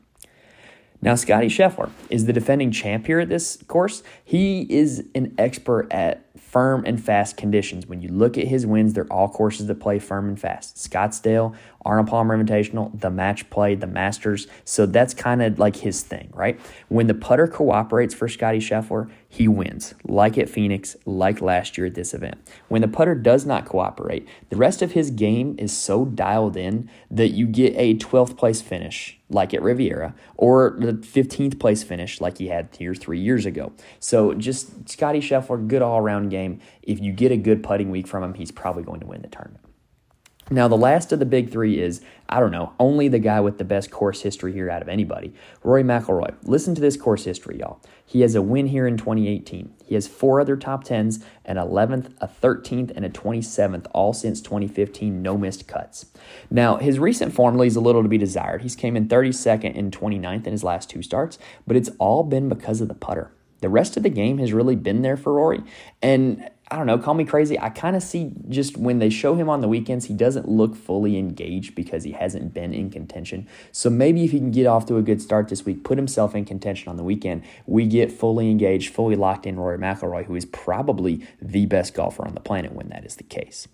Now, 1.01 1.15
Scottie 1.15 1.47
Scheffler 1.47 1.91
is 2.09 2.25
the 2.25 2.33
defending 2.33 2.71
champ 2.71 3.05
here 3.05 3.19
at 3.19 3.29
this 3.29 3.57
course. 3.67 4.01
He 4.23 4.61
is 4.69 5.05
an 5.13 5.33
expert 5.37 5.87
at 5.91 6.25
firm 6.39 6.83
and 6.85 7.03
fast 7.03 7.37
conditions. 7.37 7.85
When 7.85 8.01
you 8.01 8.09
look 8.09 8.37
at 8.37 8.47
his 8.47 8.65
wins, 8.65 8.93
they're 8.93 9.11
all 9.11 9.29
courses 9.29 9.67
that 9.67 9.79
play 9.79 9.99
firm 9.99 10.27
and 10.27 10.39
fast. 10.39 10.77
Scottsdale, 10.77 11.55
Arnold 11.87 12.07
Palmer 12.09 12.37
Invitational, 12.37 12.99
the 12.99 13.09
match 13.09 13.49
play, 13.49 13.73
the 13.73 13.87
Masters. 13.87 14.47
So 14.65 14.85
that's 14.85 15.13
kind 15.13 15.41
of 15.41 15.57
like 15.57 15.77
his 15.77 16.01
thing, 16.01 16.29
right? 16.33 16.59
When 16.89 17.07
the 17.07 17.13
putter 17.13 17.47
cooperates 17.47 18.13
for 18.13 18.27
Scottie 18.27 18.59
Scheffler, 18.59 19.09
he 19.29 19.47
wins, 19.47 19.93
like 20.03 20.37
at 20.37 20.49
Phoenix, 20.49 20.97
like 21.05 21.41
last 21.41 21.77
year 21.77 21.87
at 21.87 21.95
this 21.95 22.13
event. 22.13 22.35
When 22.67 22.81
the 22.81 22.89
putter 22.89 23.15
does 23.15 23.45
not 23.45 23.65
cooperate, 23.65 24.27
the 24.49 24.57
rest 24.57 24.81
of 24.81 24.91
his 24.91 25.11
game 25.11 25.55
is 25.57 25.71
so 25.71 26.03
dialed 26.03 26.57
in 26.57 26.89
that 27.09 27.29
you 27.29 27.47
get 27.47 27.73
a 27.77 27.95
12th 27.95 28.35
place 28.35 28.61
finish, 28.61 29.17
like 29.29 29.53
at 29.53 29.61
Riviera, 29.61 30.13
or 30.35 30.75
the 30.77 30.93
15th 30.93 31.57
place 31.57 31.83
finish, 31.83 32.19
like 32.19 32.37
he 32.37 32.49
had 32.49 32.67
here 32.77 32.95
three 32.95 33.19
years 33.19 33.45
ago. 33.45 33.71
So 33.99 34.33
just 34.33 34.89
Scottie 34.89 35.21
Scheffler, 35.21 35.65
good 35.65 35.81
all 35.81 35.99
around 35.99 36.29
game. 36.29 36.59
If 36.83 36.99
you 36.99 37.13
get 37.13 37.31
a 37.31 37.37
good 37.37 37.63
putting 37.63 37.91
week 37.91 38.07
from 38.07 38.23
him, 38.23 38.33
he's 38.33 38.51
probably 38.51 38.83
going 38.83 38.99
to 38.99 39.07
win 39.07 39.21
the 39.21 39.29
tournament. 39.29 39.66
Now, 40.49 40.69
the 40.69 40.77
last 40.77 41.11
of 41.11 41.19
the 41.19 41.25
big 41.25 41.51
three 41.51 41.77
is, 41.77 42.01
I 42.29 42.39
don't 42.39 42.51
know, 42.51 42.71
only 42.79 43.09
the 43.09 43.19
guy 43.19 43.41
with 43.41 43.57
the 43.57 43.65
best 43.65 43.91
course 43.91 44.21
history 44.21 44.53
here 44.53 44.69
out 44.69 44.81
of 44.81 44.87
anybody, 44.87 45.33
Rory 45.61 45.83
McIlroy. 45.83 46.35
Listen 46.43 46.73
to 46.73 46.79
this 46.79 46.95
course 46.95 47.25
history, 47.25 47.59
y'all. 47.59 47.81
He 48.05 48.21
has 48.21 48.33
a 48.33 48.41
win 48.41 48.67
here 48.67 48.87
in 48.87 48.95
2018. 48.95 49.73
He 49.85 49.95
has 49.95 50.07
four 50.07 50.39
other 50.39 50.55
top 50.55 50.85
10s, 50.85 51.21
an 51.43 51.57
11th, 51.57 52.13
a 52.21 52.29
13th, 52.29 52.93
and 52.95 53.03
a 53.03 53.09
27th, 53.09 53.87
all 53.91 54.13
since 54.13 54.39
2015, 54.39 55.21
no 55.21 55.37
missed 55.37 55.67
cuts. 55.67 56.05
Now, 56.49 56.77
his 56.77 56.97
recent 56.97 57.33
form 57.33 57.57
leaves 57.57 57.75
a 57.75 57.81
little 57.81 58.03
to 58.03 58.09
be 58.09 58.17
desired. 58.17 58.61
He's 58.61 58.75
came 58.75 58.95
in 58.95 59.09
32nd 59.09 59.77
and 59.77 59.91
29th 59.91 60.47
in 60.47 60.53
his 60.53 60.63
last 60.63 60.89
two 60.89 61.01
starts, 61.01 61.37
but 61.65 61.75
it's 61.75 61.89
all 61.99 62.23
been 62.23 62.47
because 62.47 62.79
of 62.79 62.87
the 62.87 62.93
putter. 62.93 63.31
The 63.59 63.69
rest 63.69 63.97
of 63.97 64.03
the 64.03 64.09
game 64.09 64.37
has 64.37 64.53
really 64.53 64.75
been 64.75 65.01
there 65.01 65.17
for 65.17 65.33
Rory. 65.33 65.63
And 66.01 66.49
I 66.69 66.75
don't 66.75 66.85
know, 66.85 66.97
call 66.97 67.13
me 67.13 67.23
crazy. 67.23 67.57
I 67.57 67.69
kind 67.69 67.95
of 67.95 68.03
see 68.03 68.31
just 68.49 68.75
when 68.75 68.99
they 68.99 69.09
show 69.09 69.35
him 69.35 69.49
on 69.49 69.61
the 69.61 69.69
weekends, 69.69 70.05
he 70.05 70.13
doesn't 70.13 70.49
look 70.49 70.75
fully 70.75 71.17
engaged 71.17 71.75
because 71.75 72.03
he 72.03 72.11
hasn't 72.11 72.53
been 72.53 72.73
in 72.73 72.89
contention. 72.89 73.47
So 73.71 73.89
maybe 73.89 74.25
if 74.25 74.31
he 74.31 74.39
can 74.39 74.51
get 74.51 74.65
off 74.65 74.85
to 74.87 74.97
a 74.97 75.01
good 75.01 75.21
start 75.21 75.47
this 75.47 75.65
week, 75.65 75.85
put 75.85 75.97
himself 75.97 76.35
in 76.35 76.43
contention 76.43 76.89
on 76.89 76.97
the 76.97 77.03
weekend, 77.03 77.43
we 77.67 77.87
get 77.87 78.11
fully 78.11 78.51
engaged, 78.51 78.93
fully 78.93 79.15
locked 79.15 79.45
in 79.45 79.57
Rory 79.57 79.77
McIlroy, 79.77 80.25
who 80.25 80.35
is 80.35 80.45
probably 80.45 81.25
the 81.41 81.65
best 81.67 81.93
golfer 81.93 82.27
on 82.27 82.33
the 82.33 82.41
planet 82.41 82.73
when 82.73 82.89
that 82.89 83.05
is 83.05 83.15
the 83.15 83.23
case. 83.23 83.69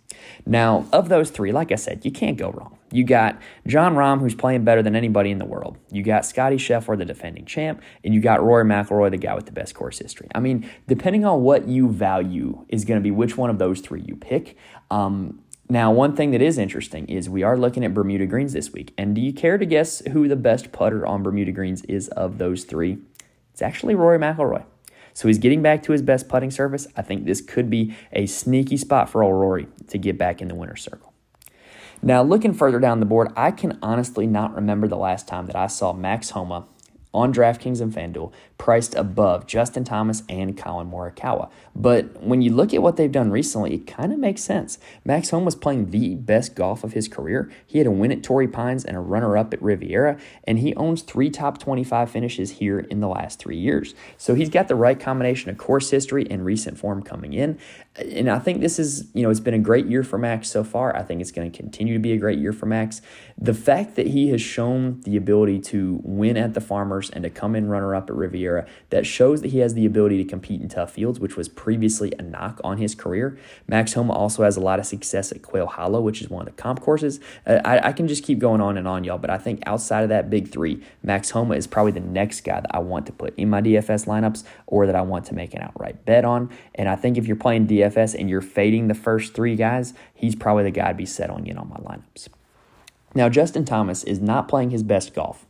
Now, 0.45 0.85
of 0.91 1.09
those 1.09 1.29
three, 1.29 1.51
like 1.51 1.71
I 1.71 1.75
said, 1.75 2.05
you 2.05 2.11
can't 2.11 2.37
go 2.37 2.51
wrong. 2.51 2.77
You 2.91 3.03
got 3.03 3.41
Jon 3.65 3.95
Rahm, 3.95 4.19
who's 4.19 4.35
playing 4.35 4.63
better 4.63 4.83
than 4.83 4.95
anybody 4.95 5.31
in 5.31 5.39
the 5.39 5.45
world. 5.45 5.77
You 5.91 6.03
got 6.03 6.25
Scottie 6.25 6.57
Scheffler, 6.57 6.97
the 6.97 7.05
defending 7.05 7.45
champ, 7.45 7.81
and 8.03 8.13
you 8.13 8.21
got 8.21 8.43
Rory 8.43 8.65
McIlroy, 8.65 9.09
the 9.09 9.17
guy 9.17 9.33
with 9.33 9.47
the 9.47 9.51
best 9.51 9.73
course 9.73 9.97
history. 9.97 10.27
I 10.35 10.39
mean, 10.39 10.69
depending 10.87 11.25
on 11.25 11.41
what 11.41 11.67
you 11.67 11.89
value, 11.89 12.65
is 12.69 12.85
going 12.85 12.99
to 12.99 13.03
be 13.03 13.11
which 13.11 13.35
one 13.35 13.49
of 13.49 13.57
those 13.57 13.81
three 13.81 14.03
you 14.05 14.15
pick. 14.15 14.57
Um, 14.91 15.39
now, 15.69 15.91
one 15.91 16.15
thing 16.15 16.31
that 16.31 16.41
is 16.41 16.57
interesting 16.57 17.07
is 17.07 17.29
we 17.29 17.41
are 17.41 17.57
looking 17.57 17.83
at 17.83 17.93
Bermuda 17.93 18.27
Greens 18.27 18.53
this 18.53 18.71
week. 18.71 18.93
And 18.97 19.15
do 19.15 19.21
you 19.21 19.33
care 19.33 19.57
to 19.57 19.65
guess 19.65 19.99
who 20.11 20.27
the 20.27 20.35
best 20.35 20.71
putter 20.71 21.05
on 21.05 21.23
Bermuda 21.23 21.51
Greens 21.51 21.83
is 21.85 22.09
of 22.09 22.37
those 22.37 22.65
three? 22.65 22.99
It's 23.51 23.61
actually 23.61 23.95
Rory 23.95 24.19
McIlroy. 24.19 24.65
So 25.13 25.27
he's 25.27 25.37
getting 25.37 25.61
back 25.61 25.83
to 25.83 25.91
his 25.91 26.01
best 26.01 26.27
putting 26.27 26.51
surface. 26.51 26.87
I 26.95 27.01
think 27.01 27.25
this 27.25 27.41
could 27.41 27.69
be 27.69 27.95
a 28.11 28.25
sneaky 28.25 28.77
spot 28.77 29.09
for 29.09 29.23
old 29.23 29.35
Rory 29.35 29.67
to 29.87 29.97
get 29.97 30.17
back 30.17 30.41
in 30.41 30.47
the 30.47 30.55
winner's 30.55 30.81
circle. 30.81 31.13
Now, 32.01 32.21
looking 32.21 32.53
further 32.53 32.79
down 32.79 32.99
the 32.99 33.05
board, 33.05 33.31
I 33.37 33.51
can 33.51 33.79
honestly 33.81 34.27
not 34.27 34.53
remember 34.55 34.87
the 34.87 34.97
last 34.97 35.27
time 35.27 35.45
that 35.47 35.55
I 35.55 35.67
saw 35.67 35.93
Max 35.93 36.31
Homa 36.31 36.67
on 37.13 37.33
DraftKings 37.33 37.79
and 37.79 37.93
FanDuel 37.93 38.33
priced 38.63 38.95
above 38.95 39.45
Justin 39.45 39.83
Thomas 39.83 40.23
and 40.29 40.57
Collin 40.57 40.89
Morikawa. 40.89 41.49
But 41.75 42.23
when 42.23 42.41
you 42.41 42.53
look 42.53 42.73
at 42.73 42.81
what 42.81 42.95
they've 42.95 43.11
done 43.11 43.29
recently, 43.29 43.73
it 43.73 43.85
kind 43.85 44.13
of 44.13 44.19
makes 44.19 44.41
sense. 44.41 44.77
Max 45.03 45.31
Homa 45.31 45.43
was 45.43 45.55
playing 45.55 45.91
the 45.91 46.15
best 46.15 46.55
golf 46.55 46.85
of 46.85 46.93
his 46.93 47.09
career. 47.09 47.51
He 47.67 47.79
had 47.79 47.87
a 47.87 47.91
win 47.91 48.13
at 48.13 48.23
Torrey 48.23 48.47
Pines 48.47 48.85
and 48.85 48.95
a 48.95 49.01
runner 49.01 49.35
up 49.35 49.53
at 49.53 49.61
Riviera, 49.61 50.17
and 50.45 50.59
he 50.59 50.73
owns 50.75 51.01
three 51.01 51.29
top 51.29 51.57
25 51.57 52.09
finishes 52.09 52.51
here 52.51 52.79
in 52.79 53.01
the 53.01 53.09
last 53.09 53.37
three 53.37 53.57
years. 53.57 53.95
So 54.17 54.33
he's 54.33 54.49
got 54.49 54.69
the 54.69 54.75
right 54.75 54.97
combination 54.97 55.49
of 55.49 55.57
course 55.57 55.89
history 55.89 56.25
and 56.31 56.45
recent 56.45 56.77
form 56.77 57.03
coming 57.03 57.33
in. 57.33 57.59
And 57.95 58.29
I 58.29 58.39
think 58.39 58.61
this 58.61 58.79
is, 58.79 59.09
you 59.13 59.23
know, 59.23 59.29
it's 59.29 59.41
been 59.41 59.53
a 59.53 59.59
great 59.59 59.87
year 59.87 60.03
for 60.03 60.17
Max 60.17 60.49
so 60.49 60.63
far. 60.63 60.95
I 60.95 61.03
think 61.03 61.19
it's 61.19 61.31
going 61.31 61.51
to 61.51 61.55
continue 61.55 61.95
to 61.95 61.99
be 61.99 62.13
a 62.13 62.17
great 62.17 62.39
year 62.39 62.53
for 62.53 62.65
Max. 62.65 63.01
The 63.37 63.53
fact 63.53 63.95
that 63.95 64.07
he 64.07 64.29
has 64.29 64.41
shown 64.41 65.01
the 65.01 65.17
ability 65.17 65.59
to 65.59 65.99
win 66.03 66.37
at 66.37 66.53
the 66.53 66.61
Farmers 66.61 67.09
and 67.09 67.23
to 67.23 67.29
come 67.29 67.55
in 67.55 67.67
runner 67.67 67.93
up 67.93 68.09
at 68.09 68.15
Riviera, 68.15 68.52
that 68.89 69.05
shows 69.05 69.41
that 69.41 69.51
he 69.51 69.59
has 69.59 69.73
the 69.73 69.85
ability 69.85 70.17
to 70.17 70.29
compete 70.29 70.61
in 70.61 70.69
tough 70.69 70.91
fields, 70.91 71.19
which 71.19 71.35
was 71.35 71.47
previously 71.47 72.11
a 72.17 72.21
knock 72.21 72.59
on 72.63 72.77
his 72.77 72.95
career. 72.95 73.37
Max 73.67 73.93
Homa 73.93 74.13
also 74.13 74.43
has 74.43 74.57
a 74.57 74.59
lot 74.59 74.79
of 74.79 74.85
success 74.85 75.31
at 75.31 75.41
Quail 75.41 75.67
Hollow, 75.67 76.01
which 76.01 76.21
is 76.21 76.29
one 76.29 76.47
of 76.47 76.55
the 76.55 76.61
comp 76.61 76.81
courses. 76.81 77.19
Uh, 77.45 77.59
I, 77.65 77.89
I 77.89 77.91
can 77.93 78.07
just 78.07 78.23
keep 78.23 78.39
going 78.39 78.61
on 78.61 78.77
and 78.77 78.87
on, 78.87 79.03
y'all, 79.03 79.17
but 79.17 79.29
I 79.29 79.37
think 79.37 79.61
outside 79.65 80.03
of 80.03 80.09
that 80.09 80.29
big 80.29 80.49
three, 80.49 80.83
Max 81.01 81.29
Homa 81.31 81.55
is 81.55 81.67
probably 81.67 81.91
the 81.91 81.99
next 81.99 82.41
guy 82.41 82.59
that 82.59 82.73
I 82.73 82.79
want 82.79 83.05
to 83.07 83.11
put 83.11 83.37
in 83.37 83.49
my 83.49 83.61
DFS 83.61 84.05
lineups 84.05 84.43
or 84.67 84.85
that 84.85 84.95
I 84.95 85.01
want 85.01 85.25
to 85.25 85.35
make 85.35 85.53
an 85.53 85.61
outright 85.61 86.05
bet 86.05 86.25
on. 86.25 86.49
And 86.75 86.89
I 86.89 86.95
think 86.95 87.17
if 87.17 87.27
you're 87.27 87.35
playing 87.35 87.67
DFS 87.67 88.15
and 88.19 88.29
you're 88.29 88.41
fading 88.41 88.87
the 88.87 88.93
first 88.93 89.33
three 89.33 89.55
guys, 89.55 89.93
he's 90.13 90.35
probably 90.35 90.63
the 90.63 90.71
guy 90.71 90.89
to 90.89 90.93
be 90.93 91.05
settling 91.05 91.47
in 91.47 91.57
on 91.57 91.69
my 91.69 91.77
lineups. 91.77 92.29
Now, 93.15 93.29
Justin 93.29 93.63
Thomas 93.63 94.03
is 94.03 94.19
not 94.19 94.47
playing 94.47 94.71
his 94.71 94.83
best 94.83 95.13
golf. 95.13 95.45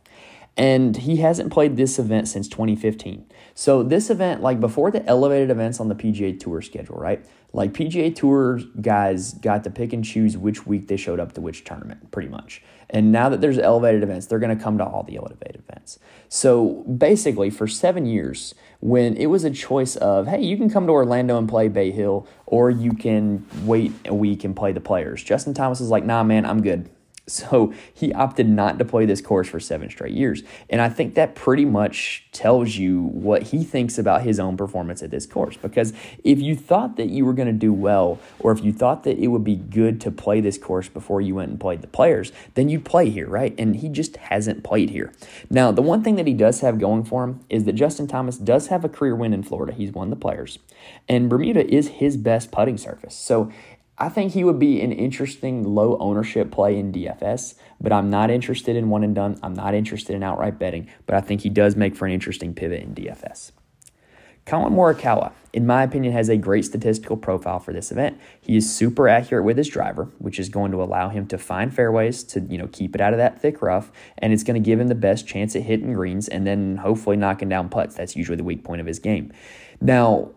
And 0.56 0.96
he 0.96 1.16
hasn't 1.16 1.52
played 1.52 1.76
this 1.76 1.98
event 1.98 2.28
since 2.28 2.48
2015. 2.48 3.26
So, 3.54 3.82
this 3.82 4.08
event, 4.08 4.40
like 4.40 4.60
before 4.60 4.90
the 4.90 5.04
elevated 5.06 5.50
events 5.50 5.80
on 5.80 5.88
the 5.88 5.96
PGA 5.96 6.38
Tour 6.38 6.62
schedule, 6.62 6.96
right? 6.96 7.24
Like 7.52 7.72
PGA 7.72 8.14
Tour 8.14 8.60
guys 8.80 9.34
got 9.34 9.64
to 9.64 9.70
pick 9.70 9.92
and 9.92 10.04
choose 10.04 10.36
which 10.36 10.66
week 10.66 10.88
they 10.88 10.96
showed 10.96 11.20
up 11.20 11.32
to 11.32 11.40
which 11.40 11.64
tournament, 11.64 12.10
pretty 12.12 12.28
much. 12.28 12.62
And 12.90 13.10
now 13.10 13.28
that 13.28 13.40
there's 13.40 13.58
elevated 13.58 14.02
events, 14.02 14.26
they're 14.26 14.38
going 14.38 14.56
to 14.56 14.62
come 14.62 14.78
to 14.78 14.84
all 14.84 15.02
the 15.02 15.16
elevated 15.16 15.62
events. 15.68 15.98
So, 16.28 16.84
basically, 16.84 17.50
for 17.50 17.66
seven 17.66 18.06
years, 18.06 18.54
when 18.80 19.16
it 19.16 19.26
was 19.26 19.42
a 19.44 19.50
choice 19.50 19.96
of, 19.96 20.28
hey, 20.28 20.42
you 20.42 20.56
can 20.56 20.70
come 20.70 20.86
to 20.86 20.92
Orlando 20.92 21.36
and 21.36 21.48
play 21.48 21.66
Bay 21.66 21.90
Hill, 21.90 22.28
or 22.46 22.70
you 22.70 22.92
can 22.92 23.44
wait 23.62 23.92
a 24.04 24.14
week 24.14 24.44
and 24.44 24.54
play 24.54 24.70
the 24.70 24.80
players, 24.80 25.22
Justin 25.22 25.54
Thomas 25.54 25.80
is 25.80 25.90
like, 25.90 26.04
nah, 26.04 26.22
man, 26.22 26.44
I'm 26.46 26.62
good. 26.62 26.90
So 27.26 27.72
he 27.92 28.12
opted 28.12 28.48
not 28.48 28.78
to 28.78 28.84
play 28.84 29.06
this 29.06 29.22
course 29.22 29.48
for 29.48 29.58
seven 29.58 29.88
straight 29.88 30.12
years. 30.12 30.42
And 30.68 30.82
I 30.82 30.90
think 30.90 31.14
that 31.14 31.34
pretty 31.34 31.64
much 31.64 32.26
tells 32.32 32.76
you 32.76 33.02
what 33.02 33.44
he 33.44 33.64
thinks 33.64 33.96
about 33.96 34.22
his 34.22 34.38
own 34.38 34.58
performance 34.58 35.02
at 35.02 35.10
this 35.10 35.24
course. 35.24 35.56
Because 35.56 35.94
if 36.22 36.38
you 36.38 36.54
thought 36.54 36.96
that 36.96 37.08
you 37.08 37.24
were 37.24 37.32
going 37.32 37.48
to 37.48 37.52
do 37.52 37.72
well, 37.72 38.18
or 38.40 38.52
if 38.52 38.62
you 38.62 38.74
thought 38.74 39.04
that 39.04 39.18
it 39.18 39.28
would 39.28 39.44
be 39.44 39.56
good 39.56 40.02
to 40.02 40.10
play 40.10 40.42
this 40.42 40.58
course 40.58 40.88
before 40.88 41.22
you 41.22 41.34
went 41.34 41.50
and 41.50 41.58
played 41.58 41.80
the 41.80 41.86
players, 41.86 42.30
then 42.54 42.68
you'd 42.68 42.84
play 42.84 43.08
here, 43.08 43.28
right? 43.28 43.54
And 43.56 43.76
he 43.76 43.88
just 43.88 44.16
hasn't 44.16 44.62
played 44.62 44.90
here. 44.90 45.10
Now, 45.48 45.72
the 45.72 45.82
one 45.82 46.02
thing 46.02 46.16
that 46.16 46.26
he 46.26 46.34
does 46.34 46.60
have 46.60 46.78
going 46.78 47.04
for 47.04 47.24
him 47.24 47.40
is 47.48 47.64
that 47.64 47.72
Justin 47.72 48.06
Thomas 48.06 48.36
does 48.36 48.66
have 48.66 48.84
a 48.84 48.88
career 48.88 49.16
win 49.16 49.32
in 49.32 49.42
Florida. 49.42 49.72
He's 49.72 49.92
won 49.92 50.10
the 50.10 50.16
players. 50.16 50.58
And 51.08 51.30
Bermuda 51.30 51.66
is 51.72 51.88
his 51.88 52.18
best 52.18 52.50
putting 52.50 52.76
surface. 52.76 53.14
So 53.14 53.50
I 53.96 54.08
think 54.08 54.32
he 54.32 54.42
would 54.42 54.58
be 54.58 54.80
an 54.80 54.90
interesting 54.90 55.62
low 55.62 55.96
ownership 55.98 56.50
play 56.50 56.76
in 56.76 56.92
DFS, 56.92 57.54
but 57.80 57.92
I'm 57.92 58.10
not 58.10 58.28
interested 58.28 58.74
in 58.74 58.90
one 58.90 59.04
and 59.04 59.14
done. 59.14 59.38
I'm 59.42 59.54
not 59.54 59.72
interested 59.74 60.16
in 60.16 60.22
outright 60.22 60.58
betting, 60.58 60.88
but 61.06 61.14
I 61.14 61.20
think 61.20 61.42
he 61.42 61.48
does 61.48 61.76
make 61.76 61.94
for 61.94 62.06
an 62.06 62.12
interesting 62.12 62.54
pivot 62.54 62.82
in 62.82 62.94
DFS. 62.94 63.52
Collin 64.46 64.74
Morikawa, 64.74 65.32
in 65.54 65.64
my 65.64 65.82
opinion, 65.82 66.12
has 66.12 66.28
a 66.28 66.36
great 66.36 66.66
statistical 66.66 67.16
profile 67.16 67.58
for 67.58 67.72
this 67.72 67.90
event. 67.90 68.20
He 68.42 68.56
is 68.56 68.70
super 68.70 69.08
accurate 69.08 69.44
with 69.44 69.56
his 69.56 69.68
driver, 69.68 70.10
which 70.18 70.38
is 70.38 70.50
going 70.50 70.70
to 70.72 70.82
allow 70.82 71.08
him 71.08 71.26
to 71.28 71.38
find 71.38 71.72
fairways 71.72 72.22
to 72.24 72.40
you 72.40 72.58
know 72.58 72.66
keep 72.66 72.94
it 72.94 73.00
out 73.00 73.14
of 73.14 73.18
that 73.18 73.40
thick 73.40 73.62
rough, 73.62 73.90
and 74.18 74.34
it's 74.34 74.42
going 74.42 74.60
to 74.60 74.64
give 74.64 74.78
him 74.78 74.88
the 74.88 74.94
best 74.94 75.26
chance 75.26 75.56
at 75.56 75.62
hitting 75.62 75.94
greens 75.94 76.28
and 76.28 76.46
then 76.46 76.76
hopefully 76.76 77.16
knocking 77.16 77.48
down 77.48 77.70
putts. 77.70 77.94
That's 77.94 78.16
usually 78.16 78.36
the 78.36 78.44
weak 78.44 78.64
point 78.64 78.82
of 78.82 78.86
his 78.86 78.98
game. 78.98 79.32
Now, 79.80 80.30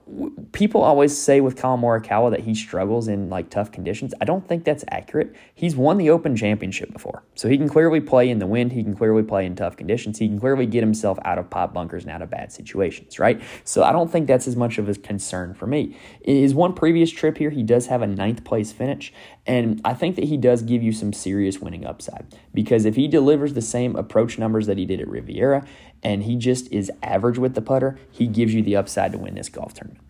people 0.51 0.81
always 0.81 1.17
say 1.17 1.41
with 1.41 1.55
Collin 1.55 1.81
Morikawa 1.81 2.31
that 2.31 2.41
he 2.41 2.55
struggles 2.55 3.07
in 3.07 3.29
like 3.29 3.49
tough 3.49 3.71
conditions. 3.71 4.13
I 4.21 4.25
don't 4.25 4.47
think 4.47 4.63
that's 4.63 4.83
accurate. 4.89 5.35
He's 5.53 5.75
won 5.75 5.97
the 5.97 6.09
Open 6.09 6.35
Championship 6.35 6.91
before, 6.91 7.23
so 7.35 7.47
he 7.47 7.57
can 7.57 7.69
clearly 7.69 7.99
play 7.99 8.29
in 8.29 8.39
the 8.39 8.47
wind. 8.47 8.71
He 8.71 8.83
can 8.83 8.95
clearly 8.95 9.23
play 9.23 9.45
in 9.45 9.55
tough 9.55 9.77
conditions. 9.77 10.19
He 10.19 10.27
can 10.27 10.39
clearly 10.39 10.65
get 10.65 10.81
himself 10.81 11.17
out 11.25 11.37
of 11.37 11.49
pot 11.49 11.73
bunkers 11.73 12.03
and 12.03 12.11
out 12.11 12.21
of 12.21 12.29
bad 12.29 12.51
situations, 12.51 13.19
right? 13.19 13.41
So 13.63 13.83
I 13.83 13.91
don't 13.91 14.11
think 14.11 14.27
that's 14.27 14.47
as 14.47 14.55
much 14.55 14.77
of 14.77 14.89
a 14.89 14.95
concern 14.95 15.53
for 15.53 15.67
me. 15.67 15.97
In 16.21 16.37
his 16.37 16.53
one 16.53 16.73
previous 16.73 17.11
trip 17.11 17.37
here, 17.37 17.49
he 17.49 17.63
does 17.63 17.87
have 17.87 18.01
a 18.01 18.07
ninth 18.07 18.43
place 18.43 18.71
finish, 18.71 19.13
and 19.45 19.81
I 19.83 19.93
think 19.93 20.15
that 20.15 20.25
he 20.25 20.37
does 20.37 20.61
give 20.61 20.83
you 20.83 20.91
some 20.91 21.13
serious 21.13 21.59
winning 21.59 21.85
upside 21.85 22.25
because 22.53 22.85
if 22.85 22.95
he 22.95 23.07
delivers 23.07 23.53
the 23.53 23.61
same 23.61 23.95
approach 23.95 24.37
numbers 24.37 24.67
that 24.67 24.77
he 24.77 24.85
did 24.85 24.99
at 24.99 25.07
Riviera 25.07 25.65
and 26.07 26.23
he 26.23 26.37
just 26.37 26.71
is 26.71 26.89
average 27.03 27.37
with 27.37 27.53
the 27.53 27.61
putter, 27.61 27.99
he 28.09 28.27
gives 28.27 28.53
you 28.53 28.63
the 28.63 28.77
upside 28.77 29.11
to 29.11 29.17
win 29.17 29.35
this 29.35 29.49
golf 29.49 29.73
tournament. 29.73 30.01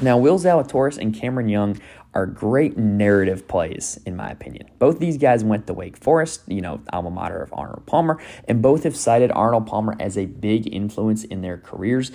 Now, 0.00 0.18
Will 0.18 0.40
Zalatoris 0.40 0.98
and 0.98 1.14
Cameron 1.14 1.48
Young 1.48 1.80
are 2.14 2.26
great 2.26 2.76
narrative 2.76 3.46
plays, 3.46 4.00
in 4.06 4.16
my 4.16 4.28
opinion. 4.28 4.68
Both 4.80 4.98
these 4.98 5.16
guys 5.16 5.44
went 5.44 5.68
to 5.68 5.74
Wake 5.74 5.96
Forest, 5.96 6.42
you 6.48 6.60
know, 6.60 6.80
alma 6.92 7.10
mater 7.10 7.40
of 7.40 7.52
Arnold 7.52 7.86
Palmer, 7.86 8.20
and 8.48 8.60
both 8.60 8.82
have 8.82 8.96
cited 8.96 9.30
Arnold 9.32 9.66
Palmer 9.68 9.94
as 10.00 10.18
a 10.18 10.26
big 10.26 10.72
influence 10.72 11.22
in 11.22 11.42
their 11.42 11.58
careers. 11.58 12.10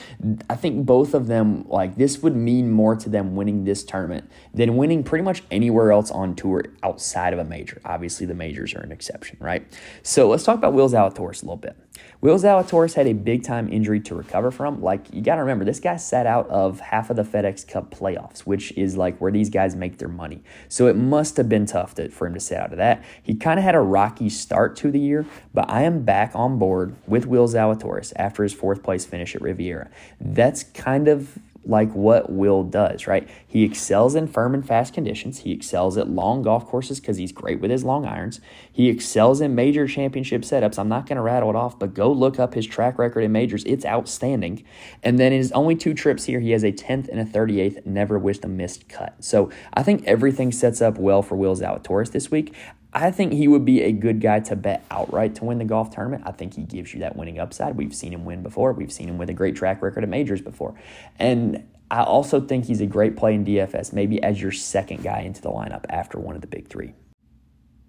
I 0.49 0.55
think 0.55 0.85
both 0.85 1.13
of 1.13 1.27
them, 1.27 1.65
like, 1.69 1.95
this 1.95 2.21
would 2.21 2.35
mean 2.35 2.69
more 2.69 2.97
to 2.97 3.09
them 3.09 3.35
winning 3.35 3.63
this 3.63 3.83
tournament 3.85 4.29
than 4.53 4.75
winning 4.75 5.03
pretty 5.03 5.23
much 5.23 5.43
anywhere 5.51 5.93
else 5.93 6.11
on 6.11 6.35
tour 6.35 6.65
outside 6.83 7.31
of 7.31 7.39
a 7.39 7.45
major. 7.45 7.79
Obviously, 7.85 8.25
the 8.25 8.35
majors 8.35 8.73
are 8.73 8.81
an 8.81 8.91
exception, 8.91 9.37
right? 9.39 9.65
So 10.03 10.27
let's 10.27 10.43
talk 10.43 10.57
about 10.57 10.73
Will 10.73 10.89
Zalatoris 10.89 11.43
a 11.43 11.45
little 11.45 11.55
bit. 11.55 11.77
Will 12.21 12.37
Zalatoris 12.37 12.93
had 12.93 13.07
a 13.07 13.13
big 13.13 13.43
time 13.43 13.71
injury 13.71 13.99
to 14.01 14.15
recover 14.15 14.49
from. 14.49 14.81
Like, 14.81 15.13
you 15.13 15.21
got 15.21 15.35
to 15.35 15.41
remember, 15.41 15.65
this 15.65 15.79
guy 15.79 15.97
sat 15.97 16.25
out 16.25 16.47
of 16.49 16.79
half 16.79 17.09
of 17.09 17.15
the 17.15 17.23
FedEx 17.23 17.67
Cup 17.67 17.93
playoffs, 17.93 18.39
which 18.39 18.71
is 18.77 18.95
like 18.97 19.19
where 19.19 19.31
these 19.31 19.49
guys 19.49 19.75
make 19.75 19.97
their 19.97 20.07
money. 20.07 20.41
So 20.69 20.87
it 20.87 20.95
must 20.95 21.37
have 21.37 21.49
been 21.49 21.65
tough 21.65 21.95
to, 21.95 22.09
for 22.09 22.27
him 22.27 22.33
to 22.33 22.39
sit 22.39 22.57
out 22.57 22.71
of 22.71 22.77
that. 22.77 23.03
He 23.21 23.35
kind 23.35 23.59
of 23.59 23.63
had 23.63 23.75
a 23.75 23.81
rocky 23.81 24.29
start 24.29 24.75
to 24.77 24.91
the 24.91 24.99
year, 24.99 25.25
but 25.53 25.69
I 25.69 25.83
am 25.83 26.03
back 26.03 26.31
on 26.33 26.57
board 26.57 26.95
with 27.07 27.25
Will 27.25 27.47
Zalatoris 27.47 28.13
after 28.15 28.43
his 28.43 28.53
fourth 28.53 28.83
place 28.83 29.05
finish 29.05 29.35
at 29.35 29.41
Riviera. 29.41 29.89
That's 30.19 30.63
kind 30.63 31.07
of 31.07 31.37
like 31.65 31.91
what 31.93 32.31
Will 32.31 32.63
does, 32.63 33.07
right? 33.07 33.29
He 33.45 33.63
excels 33.63 34.15
in 34.15 34.27
firm 34.27 34.53
and 34.53 34.65
fast 34.65 34.93
conditions. 34.93 35.39
He 35.39 35.51
excels 35.51 35.97
at 35.97 36.09
long 36.09 36.41
golf 36.41 36.65
courses 36.65 36.99
because 36.99 37.17
he's 37.17 37.31
great 37.31 37.61
with 37.61 37.71
his 37.71 37.83
long 37.83 38.05
irons. 38.05 38.41
He 38.71 38.89
excels 38.89 39.41
in 39.41 39.55
major 39.55 39.87
championship 39.87 40.41
setups. 40.41 40.77
I'm 40.77 40.89
not 40.89 41.05
going 41.05 41.17
to 41.17 41.21
rattle 41.21 41.49
it 41.49 41.55
off, 41.55 41.79
but 41.79 41.93
go 41.93 42.11
look 42.11 42.39
up 42.39 42.53
his 42.53 42.65
track 42.65 42.97
record 42.97 43.21
in 43.21 43.31
majors. 43.31 43.63
It's 43.65 43.85
outstanding. 43.85 44.63
And 45.01 45.19
then 45.19 45.31
in 45.31 45.39
his 45.39 45.51
only 45.53 45.75
two 45.75 45.93
trips 45.93 46.25
here, 46.25 46.39
he 46.39 46.51
has 46.51 46.63
a 46.63 46.71
10th 46.71 47.07
and 47.09 47.19
a 47.19 47.25
38th, 47.25 47.85
never 47.85 48.19
wished 48.19 48.43
a 48.43 48.47
missed 48.47 48.89
cut. 48.89 49.15
So 49.23 49.49
I 49.73 49.83
think 49.83 50.05
everything 50.05 50.51
sets 50.51 50.81
up 50.81 50.97
well 50.97 51.21
for 51.21 51.35
Will's 51.35 51.61
out 51.61 51.73
Will 51.73 51.97
Zalatoris 51.97 52.11
this 52.11 52.31
week. 52.31 52.53
I 52.93 53.09
think 53.09 53.33
he 53.33 53.47
would 53.47 53.65
be 53.65 53.81
a 53.81 53.91
good 53.91 54.21
guy 54.21 54.39
to 54.41 54.55
bet 54.55 54.85
outright 54.91 55.35
to 55.35 55.45
win 55.45 55.57
the 55.57 55.65
golf 55.65 55.89
tournament. 55.89 56.23
I 56.25 56.31
think 56.31 56.53
he 56.53 56.61
gives 56.61 56.93
you 56.93 56.99
that 56.99 57.15
winning 57.15 57.39
upside. 57.39 57.75
We've 57.75 57.93
seen 57.93 58.13
him 58.13 58.23
win 58.23 58.43
before. 58.43 58.71
We've 58.73 58.91
seen 58.91 59.09
him 59.09 59.17
with 59.17 59.29
a 59.29 59.33
great 59.33 59.55
track 59.55 59.81
record 59.81 60.03
at 60.03 60.09
majors 60.09 60.41
before. 60.41 60.75
And 61.17 61.67
I 61.89 62.03
also 62.03 62.39
think 62.39 62.65
he's 62.65 62.81
a 62.81 62.85
great 62.85 63.17
play 63.17 63.33
in 63.33 63.45
DFS, 63.45 63.93
maybe 63.93 64.21
as 64.21 64.41
your 64.41 64.51
second 64.51 65.03
guy 65.03 65.21
into 65.21 65.41
the 65.41 65.49
lineup 65.49 65.85
after 65.89 66.19
one 66.19 66.35
of 66.35 66.41
the 66.41 66.47
big 66.47 66.67
three. 66.67 66.93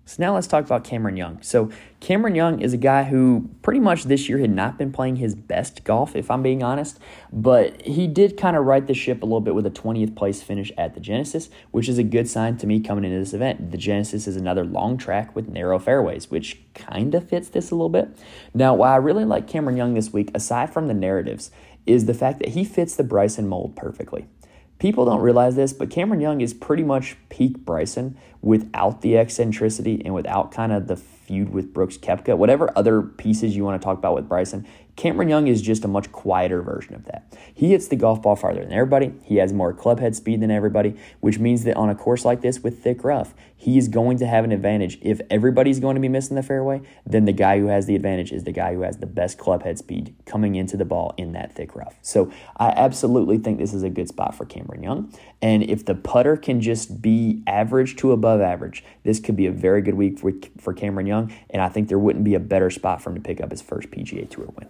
So 0.06 0.22
now 0.22 0.34
let's 0.34 0.46
talk 0.46 0.64
about 0.64 0.84
Cameron 0.84 1.16
Young. 1.16 1.40
So 1.40 1.70
Cameron 2.00 2.34
Young 2.34 2.60
is 2.60 2.74
a 2.74 2.76
guy 2.76 3.04
who 3.04 3.48
pretty 3.62 3.80
much 3.80 4.04
this 4.04 4.28
year 4.28 4.38
had 4.38 4.50
not 4.50 4.76
been 4.76 4.92
playing 4.92 5.16
his 5.16 5.34
best 5.34 5.82
golf, 5.82 6.14
if 6.14 6.30
I'm 6.30 6.42
being 6.42 6.62
honest, 6.62 6.98
but 7.32 7.80
he 7.82 8.06
did 8.06 8.36
kind 8.36 8.54
of 8.54 8.66
right 8.66 8.86
the 8.86 8.92
ship 8.92 9.22
a 9.22 9.26
little 9.26 9.40
bit 9.40 9.54
with 9.54 9.64
a 9.64 9.70
20th 9.70 10.14
place 10.14 10.42
finish 10.42 10.70
at 10.76 10.92
the 10.92 11.00
Genesis, 11.00 11.48
which 11.70 11.88
is 11.88 11.96
a 11.96 12.02
good 12.02 12.28
sign 12.28 12.58
to 12.58 12.66
me 12.66 12.80
coming 12.80 13.04
into 13.04 13.18
this 13.18 13.32
event. 13.32 13.70
The 13.70 13.78
Genesis 13.78 14.26
is 14.26 14.36
another 14.36 14.64
long 14.64 14.98
track 14.98 15.34
with 15.34 15.48
narrow 15.48 15.78
fairways, 15.78 16.30
which 16.30 16.60
kind 16.74 17.14
of 17.14 17.26
fits 17.26 17.48
this 17.48 17.70
a 17.70 17.74
little 17.74 17.88
bit. 17.88 18.14
Now, 18.52 18.74
why 18.74 18.92
I 18.92 18.96
really 18.96 19.24
like 19.24 19.48
Cameron 19.48 19.78
Young 19.78 19.94
this 19.94 20.12
week, 20.12 20.30
aside 20.34 20.70
from 20.70 20.86
the 20.86 20.94
narratives, 20.94 21.50
is 21.86 22.04
the 22.04 22.14
fact 22.14 22.40
that 22.40 22.50
he 22.50 22.64
fits 22.64 22.94
the 22.94 23.04
Bryson 23.04 23.48
mold 23.48 23.74
perfectly. 23.74 24.26
People 24.78 25.04
don't 25.04 25.20
realize 25.20 25.56
this, 25.56 25.72
but 25.72 25.88
Cameron 25.88 26.20
Young 26.20 26.40
is 26.40 26.52
pretty 26.52 26.82
much 26.82 27.16
peak 27.28 27.58
Bryson 27.58 28.18
without 28.44 29.00
the 29.00 29.16
eccentricity 29.16 30.02
and 30.04 30.14
without 30.14 30.52
kind 30.52 30.70
of 30.70 30.86
the 30.86 30.96
feud 30.96 31.48
with 31.48 31.72
Brooks 31.72 31.96
Koepka. 31.96 32.36
Whatever 32.36 32.70
other 32.76 33.00
pieces 33.00 33.56
you 33.56 33.64
want 33.64 33.80
to 33.80 33.84
talk 33.84 33.96
about 33.96 34.14
with 34.14 34.28
Bryson, 34.28 34.66
Cameron 34.96 35.28
Young 35.28 35.48
is 35.48 35.60
just 35.60 35.84
a 35.84 35.88
much 35.88 36.12
quieter 36.12 36.62
version 36.62 36.94
of 36.94 37.06
that. 37.06 37.36
He 37.52 37.70
hits 37.70 37.88
the 37.88 37.96
golf 37.96 38.22
ball 38.22 38.36
farther 38.36 38.60
than 38.60 38.72
everybody. 38.72 39.12
He 39.24 39.36
has 39.36 39.52
more 39.52 39.72
club 39.72 39.98
head 39.98 40.14
speed 40.14 40.40
than 40.40 40.52
everybody, 40.52 40.94
which 41.20 41.38
means 41.38 41.64
that 41.64 41.76
on 41.76 41.88
a 41.88 41.94
course 41.94 42.24
like 42.24 42.42
this 42.42 42.62
with 42.62 42.82
thick 42.82 43.02
rough, 43.02 43.34
he 43.56 43.76
is 43.76 43.88
going 43.88 44.18
to 44.18 44.26
have 44.26 44.44
an 44.44 44.52
advantage. 44.52 44.98
If 45.02 45.20
everybody's 45.30 45.80
going 45.80 45.94
to 45.94 46.00
be 46.00 46.08
missing 46.08 46.36
the 46.36 46.42
fairway, 46.42 46.82
then 47.04 47.24
the 47.24 47.32
guy 47.32 47.58
who 47.58 47.66
has 47.66 47.86
the 47.86 47.96
advantage 47.96 48.30
is 48.30 48.44
the 48.44 48.52
guy 48.52 48.74
who 48.74 48.82
has 48.82 48.98
the 48.98 49.06
best 49.06 49.38
club 49.38 49.64
head 49.64 49.78
speed 49.78 50.14
coming 50.26 50.54
into 50.54 50.76
the 50.76 50.84
ball 50.84 51.14
in 51.16 51.32
that 51.32 51.54
thick 51.56 51.74
rough. 51.74 51.96
So 52.02 52.30
I 52.56 52.68
absolutely 52.68 53.38
think 53.38 53.58
this 53.58 53.74
is 53.74 53.82
a 53.82 53.90
good 53.90 54.08
spot 54.08 54.36
for 54.36 54.44
Cameron 54.44 54.82
Young. 54.82 55.12
And 55.42 55.62
if 55.64 55.84
the 55.86 55.94
putter 55.94 56.36
can 56.36 56.60
just 56.60 57.02
be 57.02 57.42
average 57.46 57.96
to 57.96 58.12
above 58.12 58.33
average, 58.40 58.84
this 59.02 59.20
could 59.20 59.36
be 59.36 59.46
a 59.46 59.52
very 59.52 59.82
good 59.82 59.94
week 59.94 60.18
for, 60.18 60.32
for 60.58 60.72
Cameron 60.72 61.06
Young. 61.06 61.32
And 61.50 61.62
I 61.62 61.68
think 61.68 61.88
there 61.88 61.98
wouldn't 61.98 62.24
be 62.24 62.34
a 62.34 62.40
better 62.40 62.70
spot 62.70 63.02
for 63.02 63.10
him 63.10 63.16
to 63.16 63.22
pick 63.22 63.40
up 63.40 63.50
his 63.50 63.62
first 63.62 63.90
PGA 63.90 64.28
Tour 64.28 64.52
win. 64.58 64.68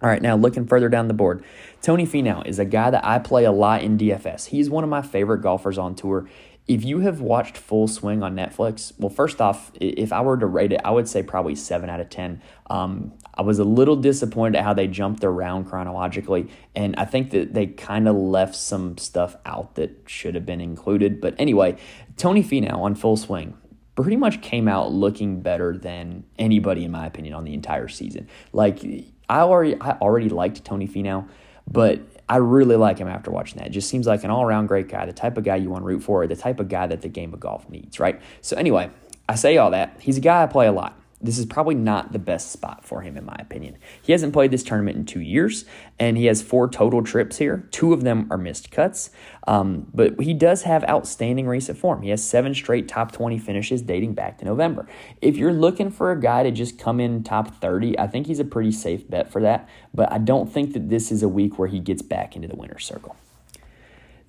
All 0.00 0.08
right, 0.08 0.22
now 0.22 0.36
looking 0.36 0.66
further 0.66 0.88
down 0.88 1.08
the 1.08 1.14
board, 1.14 1.44
Tony 1.82 2.06
Finau 2.06 2.46
is 2.46 2.60
a 2.60 2.64
guy 2.64 2.90
that 2.90 3.04
I 3.04 3.18
play 3.18 3.44
a 3.44 3.50
lot 3.50 3.82
in 3.82 3.98
DFS. 3.98 4.46
He's 4.46 4.70
one 4.70 4.84
of 4.84 4.90
my 4.90 5.02
favorite 5.02 5.42
golfers 5.42 5.76
on 5.76 5.96
tour. 5.96 6.28
If 6.68 6.84
you 6.84 7.00
have 7.00 7.20
watched 7.20 7.56
Full 7.56 7.88
Swing 7.88 8.22
on 8.22 8.36
Netflix, 8.36 8.92
well, 8.98 9.08
first 9.08 9.40
off, 9.40 9.72
if 9.80 10.12
I 10.12 10.20
were 10.20 10.36
to 10.36 10.46
rate 10.46 10.72
it, 10.72 10.80
I 10.84 10.92
would 10.92 11.08
say 11.08 11.22
probably 11.22 11.56
7 11.56 11.90
out 11.90 11.98
of 11.98 12.10
10. 12.10 12.40
Um, 12.70 13.12
I 13.38 13.42
was 13.42 13.60
a 13.60 13.64
little 13.64 13.94
disappointed 13.94 14.58
at 14.58 14.64
how 14.64 14.74
they 14.74 14.88
jumped 14.88 15.22
around 15.22 15.66
chronologically, 15.66 16.48
and 16.74 16.96
I 16.96 17.04
think 17.04 17.30
that 17.30 17.54
they 17.54 17.68
kind 17.68 18.08
of 18.08 18.16
left 18.16 18.56
some 18.56 18.98
stuff 18.98 19.36
out 19.46 19.76
that 19.76 20.02
should 20.06 20.34
have 20.34 20.44
been 20.44 20.60
included. 20.60 21.20
But 21.20 21.36
anyway, 21.38 21.76
Tony 22.16 22.42
Finau 22.42 22.78
on 22.78 22.96
Full 22.96 23.16
Swing 23.16 23.56
pretty 23.94 24.16
much 24.16 24.42
came 24.42 24.66
out 24.66 24.90
looking 24.92 25.40
better 25.40 25.76
than 25.76 26.24
anybody, 26.36 26.84
in 26.84 26.90
my 26.90 27.06
opinion, 27.06 27.34
on 27.34 27.44
the 27.44 27.54
entire 27.54 27.86
season. 27.86 28.28
Like, 28.52 28.80
I 29.28 29.40
already 29.40 29.80
I 29.80 29.92
already 29.92 30.28
liked 30.28 30.64
Tony 30.64 30.88
Finau, 30.88 31.28
but 31.70 32.00
I 32.28 32.38
really 32.38 32.76
like 32.76 32.98
him 32.98 33.06
after 33.06 33.30
watching 33.30 33.58
that. 33.58 33.70
Just 33.70 33.88
seems 33.88 34.08
like 34.08 34.24
an 34.24 34.30
all 34.30 34.42
around 34.42 34.66
great 34.66 34.88
guy, 34.88 35.06
the 35.06 35.12
type 35.12 35.38
of 35.38 35.44
guy 35.44 35.56
you 35.56 35.70
want 35.70 35.82
to 35.82 35.86
root 35.86 36.02
for, 36.02 36.26
the 36.26 36.36
type 36.36 36.58
of 36.58 36.68
guy 36.68 36.88
that 36.88 37.02
the 37.02 37.08
game 37.08 37.32
of 37.32 37.38
golf 37.38 37.68
needs, 37.70 38.00
right? 38.00 38.20
So 38.40 38.56
anyway, 38.56 38.90
I 39.28 39.36
say 39.36 39.58
all 39.58 39.70
that. 39.70 39.96
He's 40.00 40.18
a 40.18 40.20
guy 40.20 40.42
I 40.42 40.46
play 40.46 40.66
a 40.66 40.72
lot 40.72 41.00
this 41.20 41.38
is 41.38 41.46
probably 41.46 41.74
not 41.74 42.12
the 42.12 42.18
best 42.18 42.52
spot 42.52 42.84
for 42.84 43.02
him, 43.02 43.16
in 43.16 43.24
my 43.24 43.36
opinion. 43.40 43.76
He 44.00 44.12
hasn't 44.12 44.32
played 44.32 44.50
this 44.50 44.62
tournament 44.62 44.96
in 44.96 45.04
two 45.04 45.20
years, 45.20 45.64
and 45.98 46.16
he 46.16 46.26
has 46.26 46.42
four 46.42 46.68
total 46.68 47.02
trips 47.02 47.38
here. 47.38 47.68
Two 47.72 47.92
of 47.92 48.02
them 48.02 48.28
are 48.30 48.38
missed 48.38 48.70
cuts, 48.70 49.10
um, 49.46 49.86
but 49.92 50.20
he 50.20 50.32
does 50.32 50.62
have 50.62 50.84
outstanding 50.84 51.48
recent 51.48 51.76
form. 51.76 52.02
He 52.02 52.10
has 52.10 52.22
seven 52.22 52.54
straight 52.54 52.86
top 52.86 53.10
20 53.10 53.38
finishes 53.38 53.82
dating 53.82 54.14
back 54.14 54.38
to 54.38 54.44
November. 54.44 54.86
If 55.20 55.36
you're 55.36 55.52
looking 55.52 55.90
for 55.90 56.12
a 56.12 56.20
guy 56.20 56.44
to 56.44 56.52
just 56.52 56.78
come 56.78 57.00
in 57.00 57.24
top 57.24 57.60
30, 57.60 57.98
I 57.98 58.06
think 58.06 58.26
he's 58.26 58.40
a 58.40 58.44
pretty 58.44 58.72
safe 58.72 59.08
bet 59.10 59.32
for 59.32 59.42
that, 59.42 59.68
but 59.92 60.12
I 60.12 60.18
don't 60.18 60.52
think 60.52 60.72
that 60.74 60.88
this 60.88 61.10
is 61.10 61.22
a 61.22 61.28
week 61.28 61.58
where 61.58 61.68
he 61.68 61.80
gets 61.80 62.02
back 62.02 62.36
into 62.36 62.46
the 62.46 62.56
winner's 62.56 62.84
circle. 62.84 63.16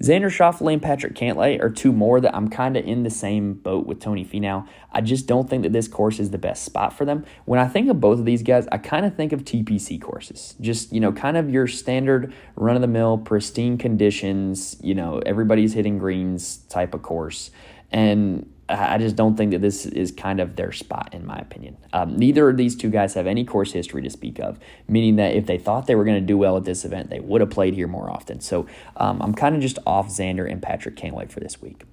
Xander 0.01 0.27
Schauffele 0.27 0.71
and 0.71 0.81
Patrick 0.81 1.13
Cantlay 1.13 1.61
are 1.61 1.69
two 1.69 1.91
more 1.91 2.21
that 2.21 2.33
I'm 2.33 2.47
kind 2.47 2.77
of 2.77 2.85
in 2.85 3.03
the 3.03 3.09
same 3.09 3.55
boat 3.55 3.85
with 3.85 3.99
Tony 3.99 4.23
Finau. 4.23 4.65
I 4.93 5.01
just 5.01 5.27
don't 5.27 5.49
think 5.49 5.63
that 5.63 5.73
this 5.73 5.89
course 5.89 6.19
is 6.19 6.31
the 6.31 6.37
best 6.37 6.63
spot 6.63 6.93
for 6.93 7.03
them. 7.03 7.25
When 7.43 7.59
I 7.59 7.67
think 7.67 7.89
of 7.89 7.99
both 7.99 8.19
of 8.19 8.25
these 8.25 8.41
guys, 8.41 8.65
I 8.71 8.77
kind 8.77 9.05
of 9.05 9.15
think 9.15 9.33
of 9.33 9.43
TPC 9.43 10.01
courses. 10.01 10.55
Just, 10.61 10.93
you 10.93 11.01
know, 11.01 11.11
kind 11.11 11.35
of 11.35 11.49
your 11.49 11.67
standard 11.67 12.33
run 12.55 12.77
of 12.77 12.81
the 12.81 12.87
mill, 12.87 13.17
pristine 13.17 13.77
conditions, 13.77 14.77
you 14.81 14.95
know, 14.95 15.21
everybody's 15.25 15.73
hitting 15.73 15.97
greens 15.97 16.59
type 16.69 16.93
of 16.93 17.01
course. 17.01 17.51
And 17.91 18.49
I 18.69 18.99
just 18.99 19.15
don't 19.15 19.35
think 19.35 19.51
that 19.51 19.61
this 19.61 19.87
is 19.87 20.11
kind 20.11 20.39
of 20.39 20.55
their 20.55 20.71
spot, 20.71 21.13
in 21.13 21.25
my 21.25 21.37
opinion. 21.37 21.77
Um, 21.91 22.15
neither 22.15 22.49
of 22.49 22.57
these 22.57 22.75
two 22.75 22.89
guys 22.89 23.15
have 23.15 23.25
any 23.25 23.43
course 23.43 23.71
history 23.71 24.03
to 24.03 24.09
speak 24.09 24.39
of, 24.39 24.59
meaning 24.87 25.15
that 25.15 25.35
if 25.35 25.47
they 25.47 25.57
thought 25.57 25.87
they 25.87 25.95
were 25.95 26.05
going 26.05 26.19
to 26.19 26.25
do 26.25 26.37
well 26.37 26.55
at 26.55 26.65
this 26.65 26.85
event, 26.85 27.09
they 27.09 27.19
would 27.19 27.41
have 27.41 27.49
played 27.49 27.73
here 27.73 27.87
more 27.87 28.11
often. 28.11 28.39
So 28.39 28.67
um, 28.95 29.21
I'm 29.21 29.33
kind 29.33 29.55
of 29.55 29.61
just 29.61 29.79
off 29.87 30.09
Xander 30.09 30.49
and 30.49 30.61
Patrick 30.61 30.95
Cantlay 30.95 31.29
for 31.29 31.39
this 31.39 31.61
week. 31.61 31.83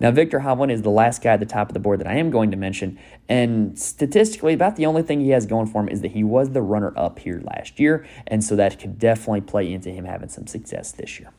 Now, 0.00 0.10
Viktor 0.10 0.40
Hovland 0.40 0.72
is 0.72 0.82
the 0.82 0.90
last 0.90 1.22
guy 1.22 1.34
at 1.34 1.40
the 1.40 1.46
top 1.46 1.68
of 1.68 1.74
the 1.74 1.80
board 1.80 2.00
that 2.00 2.08
I 2.08 2.14
am 2.14 2.30
going 2.30 2.50
to 2.50 2.56
mention. 2.56 2.98
And 3.28 3.78
statistically, 3.78 4.52
about 4.52 4.74
the 4.74 4.86
only 4.86 5.02
thing 5.02 5.20
he 5.20 5.30
has 5.30 5.46
going 5.46 5.66
for 5.66 5.82
him 5.82 5.88
is 5.88 6.00
that 6.00 6.12
he 6.12 6.24
was 6.24 6.50
the 6.50 6.62
runner 6.62 6.92
up 6.96 7.20
here 7.20 7.40
last 7.44 7.78
year. 7.78 8.04
And 8.26 8.42
so 8.42 8.56
that 8.56 8.80
could 8.80 8.98
definitely 8.98 9.42
play 9.42 9.72
into 9.72 9.90
him 9.90 10.04
having 10.04 10.28
some 10.28 10.48
success 10.48 10.90
this 10.90 11.20
year. 11.20 11.30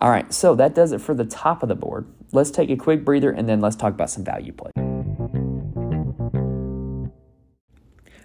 All 0.00 0.10
right, 0.10 0.32
so 0.32 0.54
that 0.54 0.74
does 0.74 0.92
it 0.92 1.00
for 1.00 1.14
the 1.14 1.24
top 1.24 1.62
of 1.62 1.68
the 1.68 1.74
board. 1.74 2.06
Let's 2.30 2.50
take 2.50 2.70
a 2.70 2.76
quick 2.76 3.04
breather 3.04 3.30
and 3.30 3.48
then 3.48 3.60
let's 3.60 3.76
talk 3.76 3.94
about 3.94 4.10
some 4.10 4.24
value 4.24 4.52
play. 4.52 4.87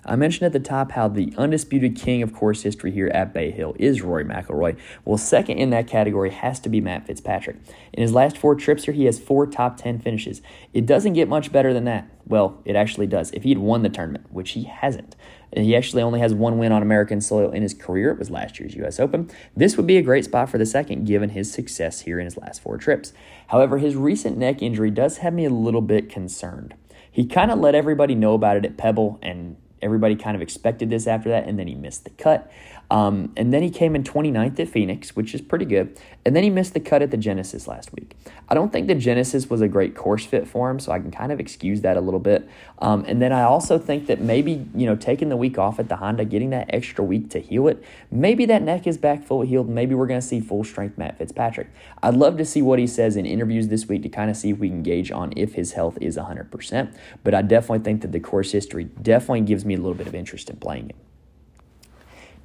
I 0.05 0.15
mentioned 0.15 0.45
at 0.45 0.53
the 0.53 0.59
top 0.59 0.91
how 0.91 1.07
the 1.07 1.33
undisputed 1.37 1.95
king 1.95 2.21
of 2.21 2.33
course 2.33 2.63
history 2.63 2.91
here 2.91 3.07
at 3.07 3.33
Bay 3.33 3.51
Hill 3.51 3.75
is 3.79 4.01
Rory 4.01 4.25
McIlroy. 4.25 4.77
Well, 5.05 5.17
second 5.17 5.59
in 5.59 5.69
that 5.69 5.87
category 5.87 6.31
has 6.31 6.59
to 6.61 6.69
be 6.69 6.81
Matt 6.81 7.07
Fitzpatrick. 7.07 7.57
In 7.93 8.01
his 8.01 8.13
last 8.13 8.37
four 8.37 8.55
trips 8.55 8.83
here, 8.83 8.93
he 8.93 9.05
has 9.05 9.19
four 9.19 9.47
top 9.47 9.77
10 9.77 9.99
finishes. 9.99 10.41
It 10.73 10.85
doesn't 10.85 11.13
get 11.13 11.29
much 11.29 11.51
better 11.51 11.73
than 11.73 11.85
that. 11.85 12.09
Well, 12.25 12.61
it 12.65 12.75
actually 12.75 13.07
does. 13.07 13.31
If 13.31 13.43
he 13.43 13.49
had 13.49 13.57
won 13.57 13.81
the 13.81 13.89
tournament, 13.89 14.27
which 14.31 14.51
he 14.51 14.63
hasn't, 14.63 15.15
he 15.55 15.75
actually 15.75 16.01
only 16.01 16.19
has 16.19 16.33
one 16.33 16.57
win 16.57 16.71
on 16.71 16.81
American 16.81 17.21
soil 17.21 17.51
in 17.51 17.61
his 17.61 17.73
career. 17.73 18.11
It 18.11 18.19
was 18.19 18.31
last 18.31 18.59
year's 18.59 18.75
U.S. 18.75 18.99
Open. 18.99 19.29
This 19.55 19.77
would 19.77 19.85
be 19.85 19.97
a 19.97 20.01
great 20.01 20.25
spot 20.25 20.49
for 20.49 20.57
the 20.57 20.65
second, 20.65 21.05
given 21.05 21.29
his 21.29 21.51
success 21.51 22.01
here 22.01 22.19
in 22.19 22.25
his 22.25 22.37
last 22.37 22.61
four 22.61 22.77
trips. 22.77 23.13
However, 23.47 23.77
his 23.77 23.95
recent 23.95 24.37
neck 24.37 24.61
injury 24.61 24.89
does 24.89 25.17
have 25.17 25.33
me 25.33 25.45
a 25.45 25.49
little 25.49 25.81
bit 25.81 26.09
concerned. 26.09 26.73
He 27.11 27.27
kind 27.27 27.51
of 27.51 27.59
let 27.59 27.75
everybody 27.75 28.15
know 28.15 28.33
about 28.33 28.57
it 28.57 28.65
at 28.65 28.77
Pebble, 28.77 29.19
and 29.21 29.57
everybody 29.83 30.15
kind 30.15 30.35
of 30.35 30.41
expected 30.41 30.89
this 30.89 31.05
after 31.05 31.29
that, 31.29 31.47
and 31.47 31.59
then 31.59 31.67
he 31.67 31.75
missed 31.75 32.05
the 32.05 32.09
cut. 32.11 32.51
Um, 32.93 33.33
and 33.35 33.51
then 33.51 33.63
he 33.63 33.71
came 33.71 33.95
in 33.95 34.03
29th 34.03 34.59
at 34.59 34.69
Phoenix, 34.69 35.15
which 35.15 35.33
is 35.33 35.41
pretty 35.41 35.65
good. 35.65 35.99
And 36.25 36.35
then 36.35 36.43
he 36.43 36.51
missed 36.51 36.75
the 36.75 36.79
cut 36.79 37.01
at 37.01 37.09
the 37.09 37.17
Genesis 37.17 37.67
last 37.67 37.91
week. 37.91 38.15
I 38.47 38.53
don't 38.53 38.71
think 38.71 38.85
the 38.85 38.93
Genesis 38.93 39.49
was 39.49 39.61
a 39.61 39.67
great 39.67 39.95
course 39.95 40.23
fit 40.25 40.47
for 40.47 40.69
him, 40.69 40.79
so 40.79 40.91
I 40.91 40.99
can 40.99 41.09
kind 41.09 41.31
of 41.31 41.39
excuse 41.39 41.81
that 41.81 41.97
a 41.97 42.01
little 42.01 42.19
bit. 42.19 42.47
Um, 42.77 43.03
and 43.07 43.19
then 43.19 43.33
I 43.33 43.41
also 43.41 43.79
think 43.79 44.05
that 44.05 44.21
maybe, 44.21 44.67
you 44.75 44.85
know, 44.85 44.95
taking 44.95 45.29
the 45.29 45.35
week 45.35 45.57
off 45.57 45.79
at 45.79 45.89
the 45.89 45.95
Honda, 45.95 46.23
getting 46.23 46.51
that 46.51 46.67
extra 46.69 47.03
week 47.03 47.31
to 47.31 47.39
heal 47.39 47.67
it, 47.67 47.83
maybe 48.11 48.45
that 48.45 48.61
neck 48.61 48.85
is 48.85 48.99
back 48.99 49.23
fully 49.25 49.47
healed. 49.47 49.69
Maybe 49.69 49.95
we're 49.95 50.05
going 50.05 50.21
to 50.21 50.25
see 50.25 50.39
full 50.39 50.63
strength 50.63 50.95
Matt 50.95 51.17
Fitzpatrick. 51.17 51.69
I'd 52.03 52.13
love 52.13 52.37
to 52.37 52.45
see 52.45 52.61
what 52.61 52.77
he 52.77 52.85
says 52.85 53.15
in 53.15 53.25
interviews 53.25 53.69
this 53.69 53.87
week 53.87 54.03
to 54.03 54.09
kind 54.09 54.29
of 54.29 54.37
see 54.37 54.51
if 54.51 54.59
we 54.59 54.69
can 54.69 54.83
gauge 54.83 55.09
on 55.09 55.33
if 55.35 55.55
his 55.55 55.71
health 55.71 55.97
is 55.99 56.15
100%. 56.15 56.95
But 57.23 57.33
I 57.33 57.41
definitely 57.41 57.83
think 57.83 58.03
that 58.03 58.11
the 58.11 58.19
course 58.19 58.51
history 58.51 58.83
definitely 58.83 59.41
gives 59.41 59.65
me 59.65 59.73
a 59.73 59.77
little 59.77 59.95
bit 59.95 60.05
of 60.05 60.13
interest 60.13 60.51
in 60.51 60.57
playing 60.57 60.91
him. 60.91 60.97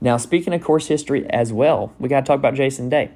Now, 0.01 0.17
speaking 0.17 0.53
of 0.53 0.63
course 0.63 0.87
history 0.87 1.29
as 1.31 1.53
well, 1.53 1.93
we 1.99 2.09
got 2.09 2.21
to 2.21 2.27
talk 2.27 2.39
about 2.39 2.55
Jason 2.55 2.89
Day. 2.89 3.11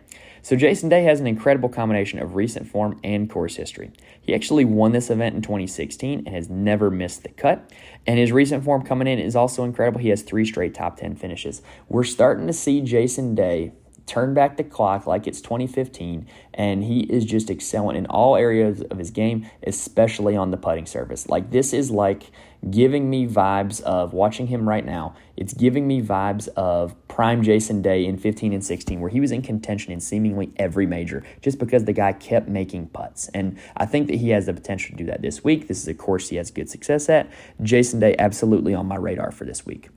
So, 0.45 0.57
Jason 0.57 0.89
Day 0.89 1.05
has 1.05 1.21
an 1.21 1.29
incredible 1.29 1.69
combination 1.69 2.19
of 2.19 2.35
recent 2.35 2.67
form 2.67 2.99
and 3.05 3.31
course 3.31 3.55
history. 3.55 3.93
He 4.21 4.35
actually 4.35 4.65
won 4.65 4.91
this 4.91 5.09
event 5.09 5.37
in 5.37 5.43
2016 5.43 6.25
and 6.27 6.35
has 6.35 6.51
never 6.51 6.91
missed 6.91 7.23
the 7.23 7.29
cut. 7.29 7.73
And 8.09 8.19
his 8.19 8.33
recent 8.33 8.65
form 8.65 8.83
coming 8.83 9.07
in 9.07 9.21
is 9.21 9.37
also 9.37 9.63
incredible. 9.63 10.01
He 10.01 10.09
has 10.09 10.23
three 10.23 10.45
straight 10.45 10.75
top 10.75 10.97
10 10.97 11.15
finishes. 11.15 11.63
We're 11.89 12.03
starting 12.03 12.49
to 12.49 12.53
see 12.53 12.81
Jason 12.81 13.37
Day 13.37 13.73
turn 14.07 14.35
back 14.35 14.57
the 14.57 14.65
clock 14.65 15.07
like 15.07 15.27
it's 15.27 15.41
2015, 15.41 16.27
and 16.55 16.83
he 16.83 17.01
is 17.03 17.25
just 17.25 17.49
excelling 17.49 17.97
in 17.97 18.07
all 18.07 18.37
areas 18.37 18.83
of 18.83 18.99
his 18.99 19.11
game, 19.11 19.49
especially 19.65 20.37
on 20.37 20.51
the 20.51 20.57
putting 20.57 20.87
surface. 20.87 21.29
Like, 21.29 21.51
this 21.51 21.73
is 21.73 21.91
like 21.91 22.33
giving 22.71 23.11
me 23.11 23.27
vibes 23.27 23.81
of 23.83 24.13
watching 24.13 24.47
him 24.47 24.69
right 24.69 24.85
now. 24.85 25.15
It's 25.37 25.53
giving 25.53 25.87
me 25.87 26.01
vibes 26.01 26.49
of 26.49 26.97
prime 27.09 27.43
Jason 27.43 27.83
Day 27.83 28.05
in 28.05 28.17
15 28.17 28.53
and 28.53 28.65
16, 28.65 29.01
where 29.01 29.11
he 29.11 29.21
was 29.21 29.33
in 29.33 29.43
contention 29.43 29.93
in 29.93 30.01
seemingly 30.01 30.53
every 30.57 30.87
major 30.87 31.25
just 31.41 31.59
because 31.59 31.85
the 31.85 31.93
guy 31.93 32.13
kept 32.13 32.49
making 32.49 32.89
putts. 32.89 33.29
And 33.29 33.59
I 33.77 33.87
think 33.87 34.07
that 34.09 34.17
he 34.17 34.31
has 34.31 34.47
the 34.47 34.55
potential 34.55 34.97
to 34.97 34.97
do 34.97 35.07
that 35.07 35.23
this 35.23 35.43
week. 35.43 35.69
This 35.69 35.81
is 35.81 35.89
a 35.89 35.95
course 35.95 36.29
he 36.29 36.37
has 36.37 36.51
good 36.51 36.71
success 36.71 37.09
at. 37.09 37.31
Jason 37.63 38.01
Day, 38.01 38.15
absolutely 38.19 38.75
on 38.75 38.87
my 38.87 38.97
radar 38.97 39.33
for 39.33 39.45
this 39.45 39.67
week. 39.67 39.89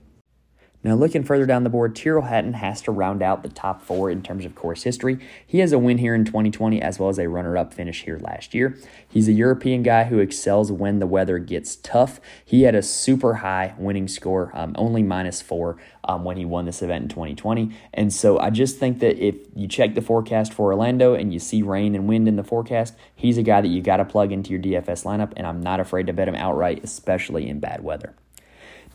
Now, 0.86 0.94
looking 0.94 1.24
further 1.24 1.46
down 1.46 1.64
the 1.64 1.68
board, 1.68 1.96
Tyrrell 1.96 2.22
Hatton 2.22 2.52
has 2.52 2.80
to 2.82 2.92
round 2.92 3.20
out 3.20 3.42
the 3.42 3.48
top 3.48 3.82
four 3.82 4.08
in 4.08 4.22
terms 4.22 4.44
of 4.44 4.54
course 4.54 4.84
history. 4.84 5.18
He 5.44 5.58
has 5.58 5.72
a 5.72 5.80
win 5.80 5.98
here 5.98 6.14
in 6.14 6.24
2020 6.24 6.80
as 6.80 7.00
well 7.00 7.08
as 7.08 7.18
a 7.18 7.28
runner 7.28 7.58
up 7.58 7.74
finish 7.74 8.04
here 8.04 8.20
last 8.20 8.54
year. 8.54 8.78
He's 9.08 9.26
a 9.26 9.32
European 9.32 9.82
guy 9.82 10.04
who 10.04 10.20
excels 10.20 10.70
when 10.70 11.00
the 11.00 11.06
weather 11.08 11.40
gets 11.40 11.74
tough. 11.74 12.20
He 12.44 12.62
had 12.62 12.76
a 12.76 12.82
super 12.82 13.34
high 13.34 13.74
winning 13.76 14.06
score, 14.06 14.52
um, 14.54 14.76
only 14.78 15.02
minus 15.02 15.42
four 15.42 15.76
um, 16.04 16.22
when 16.22 16.36
he 16.36 16.44
won 16.44 16.66
this 16.66 16.82
event 16.82 17.02
in 17.02 17.08
2020. 17.08 17.76
And 17.92 18.12
so 18.12 18.38
I 18.38 18.50
just 18.50 18.78
think 18.78 19.00
that 19.00 19.18
if 19.18 19.34
you 19.56 19.66
check 19.66 19.96
the 19.96 20.02
forecast 20.02 20.54
for 20.54 20.66
Orlando 20.66 21.14
and 21.14 21.32
you 21.32 21.40
see 21.40 21.62
rain 21.62 21.96
and 21.96 22.06
wind 22.06 22.28
in 22.28 22.36
the 22.36 22.44
forecast, 22.44 22.94
he's 23.16 23.38
a 23.38 23.42
guy 23.42 23.60
that 23.60 23.66
you 23.66 23.82
got 23.82 23.96
to 23.96 24.04
plug 24.04 24.30
into 24.30 24.52
your 24.52 24.62
DFS 24.62 25.04
lineup, 25.04 25.32
and 25.36 25.48
I'm 25.48 25.60
not 25.60 25.80
afraid 25.80 26.06
to 26.06 26.12
bet 26.12 26.28
him 26.28 26.36
outright, 26.36 26.84
especially 26.84 27.48
in 27.48 27.58
bad 27.58 27.82
weather. 27.82 28.14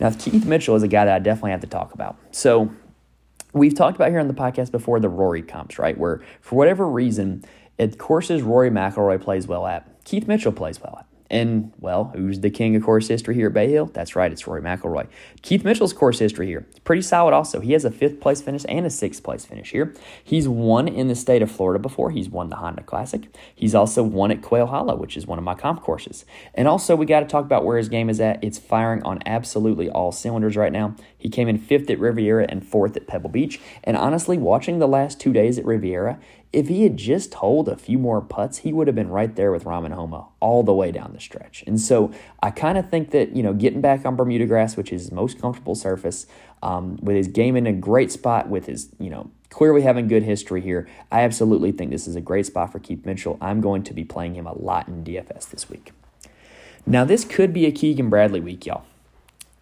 Now, 0.02 0.10
Keith 0.10 0.46
Mitchell 0.46 0.76
is 0.76 0.82
a 0.82 0.88
guy 0.88 1.06
that 1.06 1.16
I 1.16 1.20
definitely 1.20 1.52
have 1.52 1.62
to 1.62 1.68
talk 1.68 1.94
about. 1.94 2.18
So, 2.32 2.72
we've 3.54 3.76
talked 3.76 3.96
about 3.96 4.10
here 4.10 4.20
on 4.20 4.28
the 4.28 4.34
podcast 4.34 4.72
before 4.72 5.00
the 5.00 5.10
Rory 5.10 5.44
comps, 5.44 5.78
right? 5.78 5.96
Where 5.96 6.22
for 6.42 6.56
whatever 6.56 6.88
reason, 6.88 7.44
at 7.78 8.00
courses 8.00 8.42
Rory 8.42 8.72
McIlroy 8.72 9.22
plays 9.22 9.46
well 9.46 9.68
at, 9.68 10.04
Keith 10.04 10.28
Mitchell 10.28 10.52
plays 10.52 10.82
well 10.82 10.98
at. 11.00 11.06
And, 11.32 11.72
well, 11.80 12.12
who's 12.14 12.42
the 12.42 12.50
king 12.50 12.76
of 12.76 12.84
course 12.84 13.08
history 13.08 13.36
here 13.36 13.48
at 13.48 13.54
Bay 13.54 13.72
Hill? 13.72 13.86
That's 13.86 14.18
right, 14.18 14.32
it's 14.32 14.46
Rory 14.46 14.62
McIlroy. 14.62 15.08
Keith 15.42 15.64
Mitchell's 15.64 15.94
course 15.94 16.20
history 16.20 16.46
here, 16.46 16.68
it's 16.70 16.80
pretty 16.80 17.02
solid 17.02 17.34
also. 17.34 17.62
He 17.62 17.72
has 17.72 17.86
a 17.86 17.90
fifth 17.90 18.20
place 18.20 18.42
finish 18.42 18.66
and 18.68 18.86
a 18.86 18.90
sixth 18.90 19.24
place 19.24 19.46
finish 19.46 19.72
here. 19.72 19.96
He's 20.22 20.48
won 20.48 20.90
in 20.90 21.08
the 21.08 21.16
state 21.16 21.42
of 21.42 21.50
Florida 21.50 21.80
before. 21.80 22.12
He's 22.12 22.30
won 22.30 22.50
the 22.50 22.58
Honda 22.58 22.84
Classic. 22.84 23.34
He's 23.56 23.74
also 23.74 24.04
won 24.04 24.30
at 24.32 24.42
Quail 24.42 24.68
Hollow, 24.68 24.96
which 24.98 25.16
is 25.16 25.26
one 25.26 25.38
of 25.38 25.46
my 25.46 25.56
comp 25.56 25.82
courses. 25.82 26.26
And 26.54 26.68
also, 26.68 26.98
we 26.98 27.06
got 27.06 27.22
to 27.22 27.26
talk 27.26 27.46
about 27.46 27.64
where 27.64 27.78
his 27.78 27.88
game 27.88 28.10
is 28.10 28.20
at. 28.20 28.44
It's 28.44 28.60
firing 28.60 29.02
on 29.04 29.20
absolutely 29.26 29.90
all 29.90 30.12
cylinders 30.12 30.58
right 30.58 30.72
now. 30.74 30.96
He 31.18 31.30
came 31.30 31.48
in 31.48 31.58
fifth 31.58 31.90
at 31.90 32.00
Riviera 32.00 32.46
and 32.50 32.68
fourth 32.68 32.98
at 32.98 33.08
Pebble 33.08 33.30
Beach. 33.30 33.62
And 33.86 33.96
honestly, 33.96 34.38
watching 34.38 34.80
the 34.80 34.88
last 34.88 35.18
two 35.18 35.32
days 35.32 35.58
at 35.58 35.66
Riviera, 35.66 36.20
if 36.54 36.68
he 36.68 36.84
had 36.84 36.98
just 36.98 37.36
hold 37.36 37.70
a 37.70 37.78
few 37.78 37.98
more 37.98 38.22
putts, 38.22 38.60
he 38.60 38.74
would 38.74 38.88
have 38.88 38.96
been 38.96 39.10
right 39.10 39.36
there 39.36 39.52
with 39.52 39.64
Rahm 39.64 39.86
and 39.86 39.94
Homa 39.94 40.28
all 40.42 40.64
the 40.64 40.74
way 40.74 40.92
down 40.92 41.14
the 41.14 41.20
stretch. 41.20 41.64
And 41.66 41.80
so 41.80 42.12
I 42.44 42.52
kind 42.52 42.78
of 42.78 42.90
think 42.90 43.12
that, 43.12 43.36
you 43.36 43.42
know, 43.42 43.54
getting 43.54 43.80
back 43.80 44.06
on 44.06 44.18
Bermuda 44.18 44.46
grass, 44.46 44.76
which 44.76 44.92
is 44.92 45.04
his 45.04 45.12
most 45.12 45.40
comfortable 45.40 45.76
surface, 45.76 46.28
um, 46.62 46.98
with 47.02 47.16
his 47.16 47.28
game 47.30 47.56
in 47.56 47.68
a 47.68 47.74
great 47.74 48.12
spot, 48.12 48.50
with 48.50 48.66
his, 48.66 48.90
you 49.00 49.10
know, 49.10 49.32
clearly 49.50 49.82
having 49.82 50.08
good 50.08 50.24
history 50.24 50.62
here, 50.62 50.88
I 51.10 51.22
absolutely 51.22 51.72
think 51.72 51.90
this 51.90 52.08
is 52.08 52.16
a 52.18 52.22
great 52.22 52.46
spot 52.46 52.72
for 52.72 52.80
Keith 52.80 53.06
Mitchell. 53.06 53.38
I'm 53.40 53.62
going 53.62 53.84
to 53.84 53.94
be 53.94 54.04
playing 54.04 54.36
him 54.36 54.46
a 54.46 54.58
lot 54.58 54.90
in 54.90 55.04
DFS 55.06 55.50
this 55.50 55.70
week. 55.70 55.94
Now, 56.86 57.06
this 57.06 57.24
could 57.24 57.54
be 57.54 57.66
a 57.66 57.72
Keegan 57.72 58.10
Bradley 58.10 58.42
week, 58.42 58.66
y'all. 58.66 58.84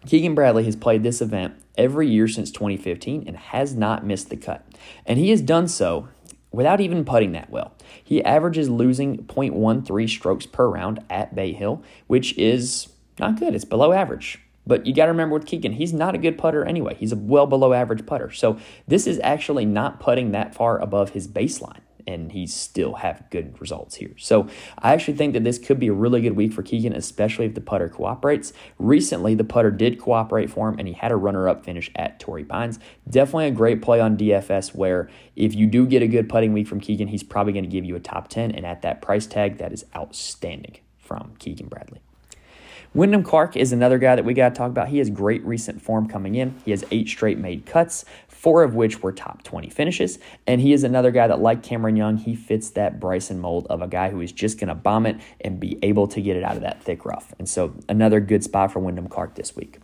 Keegan 0.06 0.34
Bradley 0.34 0.64
has 0.64 0.76
played 0.76 1.02
this 1.02 1.20
event 1.20 1.54
every 1.76 2.08
year 2.08 2.26
since 2.26 2.50
2015 2.50 3.24
and 3.26 3.36
has 3.36 3.74
not 3.74 4.04
missed 4.04 4.30
the 4.30 4.36
cut. 4.36 4.64
And 5.04 5.18
he 5.18 5.30
has 5.30 5.42
done 5.42 5.68
so 5.68 6.08
without 6.52 6.80
even 6.80 7.04
putting 7.04 7.32
that 7.32 7.50
well. 7.50 7.72
He 8.02 8.24
averages 8.24 8.68
losing 8.68 9.18
0.13 9.24 10.08
strokes 10.08 10.46
per 10.46 10.68
round 10.68 11.00
at 11.08 11.34
Bay 11.34 11.52
Hill, 11.52 11.82
which 12.06 12.36
is 12.36 12.88
not 13.18 13.38
good. 13.38 13.54
It's 13.54 13.64
below 13.64 13.92
average. 13.92 14.40
But 14.66 14.86
you 14.86 14.94
got 14.94 15.06
to 15.06 15.10
remember 15.10 15.34
with 15.34 15.46
Keegan, 15.46 15.72
he's 15.72 15.92
not 15.92 16.14
a 16.14 16.18
good 16.18 16.38
putter 16.38 16.64
anyway. 16.64 16.94
He's 16.94 17.12
a 17.12 17.16
well 17.16 17.46
below 17.46 17.72
average 17.72 18.06
putter. 18.06 18.30
So 18.30 18.58
this 18.86 19.06
is 19.06 19.18
actually 19.22 19.64
not 19.64 20.00
putting 20.00 20.32
that 20.32 20.54
far 20.54 20.78
above 20.78 21.10
his 21.10 21.26
baseline 21.26 21.80
and 22.10 22.32
he 22.32 22.46
still 22.46 22.94
have 22.94 23.28
good 23.30 23.60
results 23.60 23.96
here. 23.96 24.12
So 24.18 24.48
I 24.78 24.92
actually 24.92 25.14
think 25.14 25.32
that 25.34 25.44
this 25.44 25.58
could 25.58 25.78
be 25.78 25.88
a 25.88 25.92
really 25.92 26.20
good 26.20 26.36
week 26.36 26.52
for 26.52 26.62
Keegan, 26.62 26.92
especially 26.92 27.46
if 27.46 27.54
the 27.54 27.60
putter 27.60 27.88
cooperates. 27.88 28.52
Recently, 28.78 29.34
the 29.34 29.44
putter 29.44 29.70
did 29.70 30.00
cooperate 30.00 30.50
for 30.50 30.68
him, 30.68 30.78
and 30.78 30.88
he 30.88 30.94
had 30.94 31.12
a 31.12 31.16
runner-up 31.16 31.64
finish 31.64 31.90
at 31.94 32.18
Torrey 32.18 32.44
Pines. 32.44 32.78
Definitely 33.08 33.46
a 33.46 33.52
great 33.52 33.80
play 33.80 34.00
on 34.00 34.16
DFS 34.16 34.74
where 34.74 35.08
if 35.36 35.54
you 35.54 35.66
do 35.66 35.86
get 35.86 36.02
a 36.02 36.08
good 36.08 36.28
putting 36.28 36.52
week 36.52 36.66
from 36.66 36.80
Keegan, 36.80 37.08
he's 37.08 37.22
probably 37.22 37.52
going 37.52 37.64
to 37.64 37.70
give 37.70 37.84
you 37.84 37.96
a 37.96 38.00
top 38.00 38.28
10, 38.28 38.50
and 38.50 38.66
at 38.66 38.82
that 38.82 39.00
price 39.00 39.26
tag, 39.26 39.58
that 39.58 39.72
is 39.72 39.84
outstanding 39.96 40.78
from 40.98 41.34
Keegan 41.38 41.68
Bradley. 41.68 42.00
Wyndham 42.92 43.22
Clark 43.22 43.56
is 43.56 43.72
another 43.72 43.98
guy 43.98 44.16
that 44.16 44.24
we 44.24 44.34
got 44.34 44.48
to 44.48 44.54
talk 44.56 44.68
about. 44.68 44.88
He 44.88 44.98
has 44.98 45.10
great 45.10 45.44
recent 45.44 45.80
form 45.80 46.08
coming 46.08 46.34
in. 46.34 46.60
He 46.64 46.72
has 46.72 46.84
eight 46.90 47.08
straight 47.08 47.38
made 47.38 47.64
cuts, 47.64 48.04
four 48.26 48.64
of 48.64 48.74
which 48.74 49.00
were 49.00 49.12
top 49.12 49.44
20 49.44 49.70
finishes. 49.70 50.18
And 50.44 50.60
he 50.60 50.72
is 50.72 50.82
another 50.82 51.12
guy 51.12 51.28
that, 51.28 51.38
like 51.38 51.62
Cameron 51.62 51.94
Young, 51.94 52.16
he 52.16 52.34
fits 52.34 52.70
that 52.70 52.98
Bryson 52.98 53.38
mold 53.38 53.68
of 53.70 53.80
a 53.80 53.86
guy 53.86 54.10
who 54.10 54.20
is 54.20 54.32
just 54.32 54.58
going 54.58 54.68
to 54.68 54.74
bomb 54.74 55.06
it 55.06 55.18
and 55.40 55.60
be 55.60 55.78
able 55.84 56.08
to 56.08 56.20
get 56.20 56.36
it 56.36 56.42
out 56.42 56.56
of 56.56 56.62
that 56.62 56.82
thick 56.82 57.04
rough. 57.04 57.32
And 57.38 57.48
so, 57.48 57.74
another 57.88 58.18
good 58.18 58.42
spot 58.42 58.72
for 58.72 58.80
Wyndham 58.80 59.06
Clark 59.06 59.36
this 59.36 59.54
week. 59.54 59.78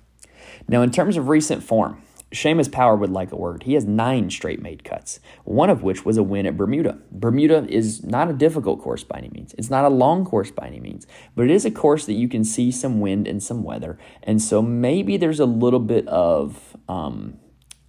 Now, 0.67 0.83
in 0.83 0.91
terms 0.91 1.17
of 1.17 1.29
recent 1.29 1.63
form, 1.63 2.03
Seamus 2.37 2.71
Power 2.71 2.95
would 2.95 3.11
like 3.11 3.33
a 3.33 3.37
word. 3.37 3.63
He 3.65 3.75
has 3.75 3.85
nine 3.85 4.31
straight 4.31 4.61
made 4.61 4.85
cuts, 4.85 5.21
one 5.45 5.71
of 5.71 5.83
which 5.83 6.05
was 6.05 6.17
a 6.17 6.23
win 6.23 6.47
at 6.47 6.57
Bermuda. 6.57 6.99
Bermuda 7.11 7.67
is 7.69 8.05
not 8.05 8.31
a 8.31 8.35
difficult 8.35 8.81
course 8.81 9.03
by 9.03 9.19
any 9.19 9.31
means. 9.31 9.55
It's 9.59 9.71
not 9.71 9.85
a 9.85 9.89
long 9.89 10.25
course 10.25 10.51
by 10.51 10.67
any 10.67 10.79
means, 10.79 11.07
but 11.35 11.47
it 11.47 11.51
is 11.51 11.65
a 11.65 11.71
course 11.71 12.07
that 12.07 12.13
you 12.13 12.29
can 12.29 12.45
see 12.45 12.71
some 12.71 13.01
wind 13.01 13.27
and 13.27 13.43
some 13.43 13.63
weather. 13.63 13.99
And 14.23 14.41
so 14.41 14.61
maybe 14.61 15.17
there's 15.17 15.41
a 15.41 15.47
little 15.47 15.81
bit 15.81 16.07
of 16.09 16.77
um, 16.89 17.39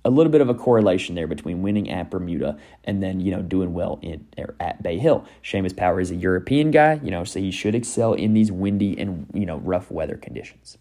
a 0.05 0.09
little 0.09 0.31
bit 0.31 0.39
of 0.39 0.47
a 0.47 0.53
correlation 0.53 1.15
there 1.15 1.27
between 1.27 1.61
winning 1.61 1.89
at 1.89 2.09
Bermuda 2.09 2.57
and 2.85 3.03
then 3.03 3.19
you 3.19 3.29
know 3.29 3.41
doing 3.41 3.73
well 3.73 3.99
in 4.01 4.25
at 4.59 4.81
Bay 4.81 4.97
Hill. 4.97 5.25
Seamus 5.43 5.75
Power 5.75 5.99
is 5.99 6.11
a 6.11 6.15
European 6.15 6.71
guy, 6.71 7.01
you 7.03 7.11
know, 7.11 7.25
so 7.25 7.39
he 7.39 7.51
should 7.51 7.75
excel 7.75 8.13
in 8.13 8.33
these 8.33 8.49
windy 8.49 8.97
and 8.97 9.27
you 9.33 9.45
know 9.45 9.57
rough 9.57 9.91
weather 9.91 10.15
conditions. 10.15 10.77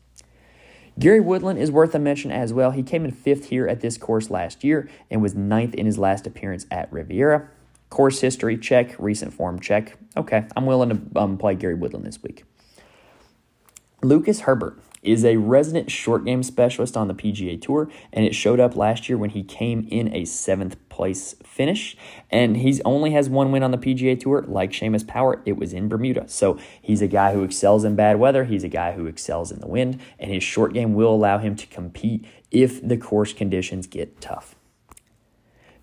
Gary 0.99 1.21
Woodland 1.21 1.59
is 1.59 1.71
worth 1.71 1.95
a 1.95 1.99
mention 1.99 2.31
as 2.31 2.53
well. 2.53 2.71
He 2.71 2.83
came 2.83 3.05
in 3.05 3.11
fifth 3.11 3.47
here 3.47 3.67
at 3.67 3.81
this 3.81 3.99
course 3.99 4.31
last 4.31 4.65
year 4.65 4.89
and 5.11 5.21
was 5.21 5.35
ninth 5.35 5.75
in 5.75 5.85
his 5.85 5.99
last 5.99 6.27
appearance 6.27 6.67
at 6.71 6.91
Riviera. 6.91 7.49
Course 7.91 8.21
history, 8.21 8.57
check. 8.57 8.97
Recent 8.99 9.35
form, 9.35 9.61
check. 9.61 9.99
Okay, 10.17 10.47
I'm 10.57 10.65
willing 10.65 10.91
to 10.91 11.21
um, 11.21 11.37
play 11.37 11.55
Gary 11.55 11.75
Woodland 11.75 12.07
this 12.07 12.23
week. 12.23 12.45
Lucas 14.03 14.41
Herbert 14.41 14.79
is 15.07 15.25
a 15.25 15.37
resident 15.37 15.91
short 15.91 16.25
game 16.25 16.43
specialist 16.43 16.97
on 16.97 17.09
the 17.09 17.15
PGA 17.15 17.61
Tour, 17.61 17.89
and 18.13 18.25
it 18.25 18.35
showed 18.35 18.61
up 18.61 18.77
last 18.77 19.09
year 19.09 19.17
when 19.17 19.31
he 19.31 19.43
came 19.43 19.87
in 19.91 20.15
a 20.15 20.25
seventh 20.25 20.77
place 20.89 21.35
finish. 21.43 21.97
And 22.31 22.57
he's 22.57 22.81
only 22.85 23.13
has 23.13 23.31
one 23.31 23.53
win 23.53 23.63
on 23.63 23.71
the 23.71 23.79
PGA 23.79 24.19
Tour, 24.19 24.45
like 24.49 24.73
Seamus 24.73 25.07
Power. 25.07 25.43
It 25.47 25.57
was 25.57 25.73
in 25.73 25.89
Bermuda. 25.89 26.29
So 26.29 26.59
he's 26.83 27.03
a 27.03 27.07
guy 27.07 27.33
who 27.33 27.45
excels 27.45 27.85
in 27.85 27.95
bad 27.97 28.19
weather. 28.19 28.45
He's 28.45 28.65
a 28.65 28.69
guy 28.69 28.93
who 28.93 29.07
excels 29.07 29.53
in 29.53 29.61
the 29.61 29.69
wind, 29.69 30.01
and 30.19 30.33
his 30.33 30.43
short 30.43 30.73
game 30.73 30.95
will 30.95 31.15
allow 31.15 31.39
him 31.39 31.57
to 31.57 31.67
compete 31.67 32.25
if 32.51 32.87
the 32.87 32.97
course 32.97 33.33
conditions 33.33 33.87
get 33.87 34.21
tough. 34.21 34.55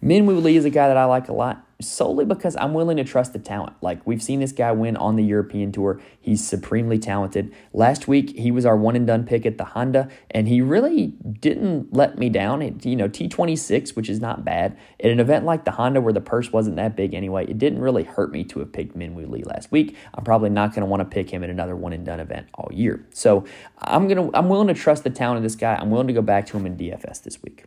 Min 0.01 0.25
Woo 0.25 0.39
Lee 0.39 0.57
is 0.57 0.65
a 0.65 0.69
guy 0.69 0.87
that 0.89 0.97
I 0.97 1.05
like 1.05 1.29
a 1.29 1.33
lot 1.33 1.65
solely 1.87 2.25
because 2.25 2.55
I'm 2.55 2.73
willing 2.73 2.97
to 2.97 3.03
trust 3.03 3.33
the 3.33 3.39
talent. 3.39 3.75
Like 3.81 4.05
we've 4.05 4.21
seen 4.21 4.39
this 4.39 4.51
guy 4.51 4.71
win 4.71 4.97
on 4.97 5.15
the 5.15 5.23
European 5.23 5.71
Tour. 5.71 5.99
He's 6.19 6.45
supremely 6.45 6.99
talented. 6.99 7.53
Last 7.73 8.07
week 8.07 8.37
he 8.37 8.51
was 8.51 8.65
our 8.65 8.75
one 8.75 8.95
and 8.95 9.05
done 9.05 9.25
pick 9.25 9.45
at 9.45 9.57
the 9.57 9.65
Honda, 9.65 10.09
and 10.31 10.47
he 10.47 10.61
really 10.61 11.07
didn't 11.39 11.93
let 11.93 12.17
me 12.17 12.29
down. 12.29 12.61
It, 12.61 12.85
you 12.85 12.95
know, 12.95 13.09
T26, 13.09 13.95
which 13.95 14.09
is 14.09 14.19
not 14.19 14.43
bad. 14.45 14.77
At 14.99 15.11
an 15.11 15.19
event 15.19 15.45
like 15.45 15.65
the 15.65 15.71
Honda 15.71 16.01
where 16.01 16.13
the 16.13 16.21
purse 16.21 16.51
wasn't 16.51 16.75
that 16.77 16.95
big 16.95 17.13
anyway, 17.13 17.45
it 17.45 17.57
didn't 17.57 17.79
really 17.79 18.03
hurt 18.03 18.31
me 18.31 18.43
to 18.45 18.59
have 18.59 18.71
picked 18.71 18.97
Minwoo 18.97 19.29
Lee 19.29 19.43
last 19.43 19.71
week. 19.71 19.95
I'm 20.13 20.23
probably 20.23 20.49
not 20.49 20.71
going 20.71 20.81
to 20.81 20.85
want 20.85 21.01
to 21.01 21.05
pick 21.05 21.29
him 21.29 21.43
at 21.43 21.49
another 21.49 21.75
one 21.75 21.93
and 21.93 22.05
done 22.05 22.19
event 22.19 22.47
all 22.53 22.69
year. 22.71 23.05
So 23.11 23.45
I'm 23.79 24.07
gonna 24.07 24.29
I'm 24.33 24.49
willing 24.49 24.67
to 24.67 24.73
trust 24.73 25.03
the 25.03 25.09
talent 25.09 25.37
of 25.37 25.43
this 25.43 25.55
guy. 25.55 25.75
I'm 25.75 25.89
willing 25.89 26.07
to 26.07 26.13
go 26.13 26.21
back 26.21 26.45
to 26.47 26.57
him 26.57 26.65
in 26.65 26.77
DFS 26.77 27.23
this 27.23 27.41
week. 27.43 27.65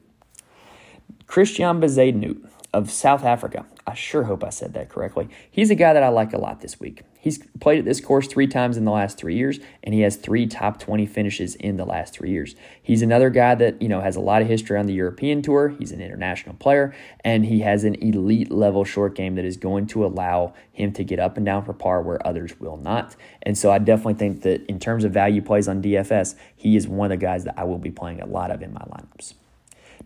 Christian 1.26 1.66
Christiaan 1.66 1.80
Bezuidenhout 1.80 2.55
of 2.76 2.90
South 2.90 3.24
Africa. 3.24 3.64
I 3.86 3.94
sure 3.94 4.24
hope 4.24 4.44
I 4.44 4.50
said 4.50 4.74
that 4.74 4.90
correctly. 4.90 5.30
He's 5.50 5.70
a 5.70 5.74
guy 5.74 5.94
that 5.94 6.02
I 6.02 6.08
like 6.08 6.34
a 6.34 6.38
lot 6.38 6.60
this 6.60 6.78
week. 6.78 7.04
He's 7.18 7.38
played 7.58 7.78
at 7.78 7.86
this 7.86 8.02
course 8.02 8.26
three 8.26 8.46
times 8.46 8.76
in 8.76 8.84
the 8.84 8.90
last 8.90 9.16
three 9.16 9.34
years, 9.34 9.58
and 9.82 9.94
he 9.94 10.02
has 10.02 10.16
three 10.16 10.46
top 10.46 10.78
20 10.78 11.06
finishes 11.06 11.54
in 11.54 11.78
the 11.78 11.86
last 11.86 12.12
three 12.12 12.30
years. 12.30 12.54
He's 12.82 13.00
another 13.00 13.30
guy 13.30 13.54
that, 13.54 13.80
you 13.80 13.88
know, 13.88 14.02
has 14.02 14.14
a 14.14 14.20
lot 14.20 14.42
of 14.42 14.48
history 14.48 14.78
on 14.78 14.84
the 14.84 14.92
European 14.92 15.40
tour. 15.40 15.70
He's 15.70 15.90
an 15.90 16.02
international 16.02 16.54
player, 16.56 16.94
and 17.24 17.46
he 17.46 17.60
has 17.60 17.84
an 17.84 17.94
elite 17.94 18.50
level 18.50 18.84
short 18.84 19.14
game 19.14 19.36
that 19.36 19.46
is 19.46 19.56
going 19.56 19.86
to 19.88 20.04
allow 20.04 20.52
him 20.70 20.92
to 20.92 21.02
get 21.02 21.18
up 21.18 21.38
and 21.38 21.46
down 21.46 21.64
for 21.64 21.72
par 21.72 22.02
where 22.02 22.24
others 22.26 22.60
will 22.60 22.76
not. 22.76 23.16
And 23.42 23.56
so 23.56 23.72
I 23.72 23.78
definitely 23.78 24.14
think 24.14 24.42
that 24.42 24.66
in 24.66 24.78
terms 24.78 25.04
of 25.04 25.12
value 25.12 25.40
plays 25.40 25.66
on 25.66 25.82
DFS, 25.82 26.34
he 26.54 26.76
is 26.76 26.86
one 26.86 27.10
of 27.10 27.18
the 27.18 27.24
guys 27.24 27.44
that 27.44 27.54
I 27.56 27.64
will 27.64 27.78
be 27.78 27.90
playing 27.90 28.20
a 28.20 28.26
lot 28.26 28.50
of 28.50 28.60
in 28.60 28.74
my 28.74 28.82
lineups. 28.82 29.32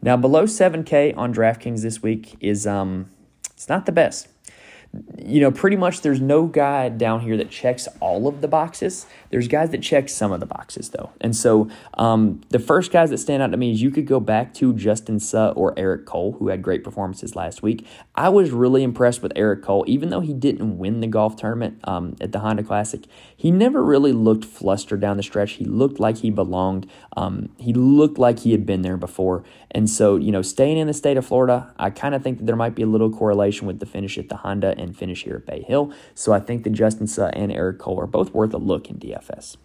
Now, 0.02 0.16
below 0.16 0.44
7K 0.44 1.16
on 1.16 1.34
DraftKings 1.34 1.82
this 1.82 2.02
week 2.02 2.36
is 2.40 2.66
um, 2.66 3.10
it's 3.52 3.68
not 3.68 3.86
the 3.86 3.92
best 3.92 4.28
you 5.18 5.40
know, 5.40 5.52
pretty 5.52 5.76
much 5.76 6.00
there's 6.00 6.20
no 6.20 6.46
guy 6.46 6.88
down 6.88 7.20
here 7.20 7.36
that 7.36 7.48
checks 7.48 7.86
all 8.00 8.26
of 8.26 8.40
the 8.40 8.48
boxes. 8.48 9.06
There's 9.30 9.46
guys 9.46 9.70
that 9.70 9.82
check 9.82 10.08
some 10.08 10.32
of 10.32 10.40
the 10.40 10.46
boxes, 10.46 10.88
though. 10.88 11.10
And 11.20 11.36
so 11.36 11.70
um, 11.94 12.40
the 12.48 12.58
first 12.58 12.90
guys 12.90 13.10
that 13.10 13.18
stand 13.18 13.40
out 13.40 13.52
to 13.52 13.56
me 13.56 13.70
is 13.70 13.80
you 13.80 13.92
could 13.92 14.06
go 14.06 14.18
back 14.18 14.52
to 14.54 14.74
Justin 14.74 15.20
Suh 15.20 15.52
or 15.54 15.78
Eric 15.78 16.06
Cole, 16.06 16.32
who 16.32 16.48
had 16.48 16.62
great 16.62 16.82
performances 16.82 17.36
last 17.36 17.62
week. 17.62 17.86
I 18.16 18.30
was 18.30 18.50
really 18.50 18.82
impressed 18.82 19.22
with 19.22 19.32
Eric 19.36 19.62
Cole, 19.62 19.84
even 19.86 20.10
though 20.10 20.20
he 20.20 20.34
didn't 20.34 20.78
win 20.78 21.00
the 21.00 21.06
golf 21.06 21.36
tournament 21.36 21.78
um, 21.84 22.16
at 22.20 22.32
the 22.32 22.40
Honda 22.40 22.64
Classic. 22.64 23.04
He 23.36 23.52
never 23.52 23.84
really 23.84 24.12
looked 24.12 24.44
flustered 24.44 25.00
down 25.00 25.16
the 25.16 25.22
stretch. 25.22 25.52
He 25.52 25.64
looked 25.64 26.00
like 26.00 26.18
he 26.18 26.30
belonged. 26.30 26.90
Um, 27.16 27.50
he 27.58 27.72
looked 27.72 28.18
like 28.18 28.40
he 28.40 28.50
had 28.50 28.66
been 28.66 28.82
there 28.82 28.96
before. 28.96 29.44
And 29.70 29.88
so, 29.88 30.16
you 30.16 30.32
know, 30.32 30.42
staying 30.42 30.78
in 30.78 30.88
the 30.88 30.94
state 30.94 31.16
of 31.16 31.24
Florida, 31.24 31.72
I 31.78 31.90
kind 31.90 32.14
of 32.14 32.22
think 32.24 32.38
that 32.38 32.46
there 32.46 32.56
might 32.56 32.74
be 32.74 32.82
a 32.82 32.86
little 32.86 33.10
correlation 33.10 33.68
with 33.68 33.78
the 33.78 33.86
finish 33.86 34.18
at 34.18 34.28
the 34.28 34.36
Honda 34.36 34.79
and 34.80 34.96
finish 34.96 35.24
here 35.24 35.36
at 35.36 35.46
Bay 35.46 35.62
Hill. 35.62 35.92
So 36.14 36.32
I 36.32 36.40
think 36.40 36.64
that 36.64 36.70
Justin 36.70 37.06
Suh 37.06 37.30
and 37.32 37.52
Eric 37.52 37.78
Cole 37.78 38.00
are 38.00 38.06
both 38.06 38.32
worth 38.34 38.54
a 38.54 38.58
look 38.58 38.90
in 38.90 38.98
DFS. 38.98 39.56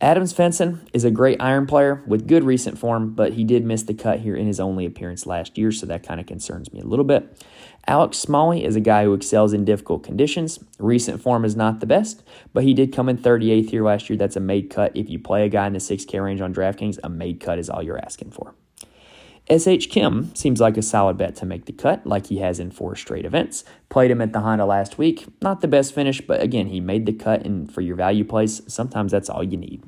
Adam 0.00 0.24
Svensson 0.24 0.80
is 0.92 1.04
a 1.04 1.10
great 1.10 1.40
iron 1.40 1.66
player 1.66 2.02
with 2.06 2.26
good 2.26 2.42
recent 2.44 2.76
form, 2.76 3.14
but 3.14 3.34
he 3.34 3.44
did 3.44 3.64
miss 3.64 3.84
the 3.84 3.94
cut 3.94 4.20
here 4.20 4.36
in 4.36 4.46
his 4.46 4.58
only 4.58 4.84
appearance 4.84 5.24
last 5.24 5.56
year, 5.56 5.70
so 5.70 5.86
that 5.86 6.02
kind 6.02 6.20
of 6.20 6.26
concerns 6.26 6.72
me 6.72 6.80
a 6.80 6.84
little 6.84 7.04
bit. 7.04 7.42
Alex 7.86 8.18
Smalley 8.18 8.64
is 8.64 8.76
a 8.76 8.80
guy 8.80 9.04
who 9.04 9.14
excels 9.14 9.52
in 9.52 9.64
difficult 9.64 10.02
conditions. 10.02 10.58
Recent 10.78 11.22
form 11.22 11.44
is 11.44 11.54
not 11.54 11.80
the 11.80 11.86
best, 11.86 12.22
but 12.52 12.64
he 12.64 12.74
did 12.74 12.92
come 12.92 13.08
in 13.08 13.18
38th 13.18 13.70
here 13.70 13.84
last 13.84 14.10
year. 14.10 14.16
That's 14.16 14.36
a 14.36 14.40
made 14.40 14.68
cut. 14.68 14.96
If 14.96 15.08
you 15.08 15.18
play 15.18 15.46
a 15.46 15.48
guy 15.48 15.66
in 15.66 15.74
the 15.74 15.78
6K 15.78 16.22
range 16.22 16.40
on 16.40 16.52
DraftKings, 16.52 16.98
a 17.04 17.08
made 17.08 17.40
cut 17.40 17.58
is 17.58 17.70
all 17.70 17.82
you're 17.82 17.98
asking 17.98 18.32
for. 18.32 18.54
SH 19.50 19.90
Kim 19.90 20.34
seems 20.34 20.60
like 20.60 20.78
a 20.78 20.82
solid 20.82 21.18
bet 21.18 21.36
to 21.36 21.46
make 21.46 21.66
the 21.66 21.72
cut, 21.72 22.06
like 22.06 22.26
he 22.26 22.38
has 22.38 22.58
in 22.58 22.70
four 22.70 22.96
straight 22.96 23.26
events. 23.26 23.62
Played 23.90 24.10
him 24.10 24.22
at 24.22 24.32
the 24.32 24.40
Honda 24.40 24.64
last 24.64 24.96
week. 24.96 25.26
Not 25.42 25.60
the 25.60 25.68
best 25.68 25.94
finish, 25.94 26.22
but 26.22 26.40
again, 26.40 26.68
he 26.68 26.80
made 26.80 27.04
the 27.04 27.12
cut, 27.12 27.44
and 27.44 27.70
for 27.72 27.82
your 27.82 27.96
value 27.96 28.24
plays, 28.24 28.62
sometimes 28.72 29.12
that's 29.12 29.28
all 29.28 29.44
you 29.44 29.58
need. 29.58 29.82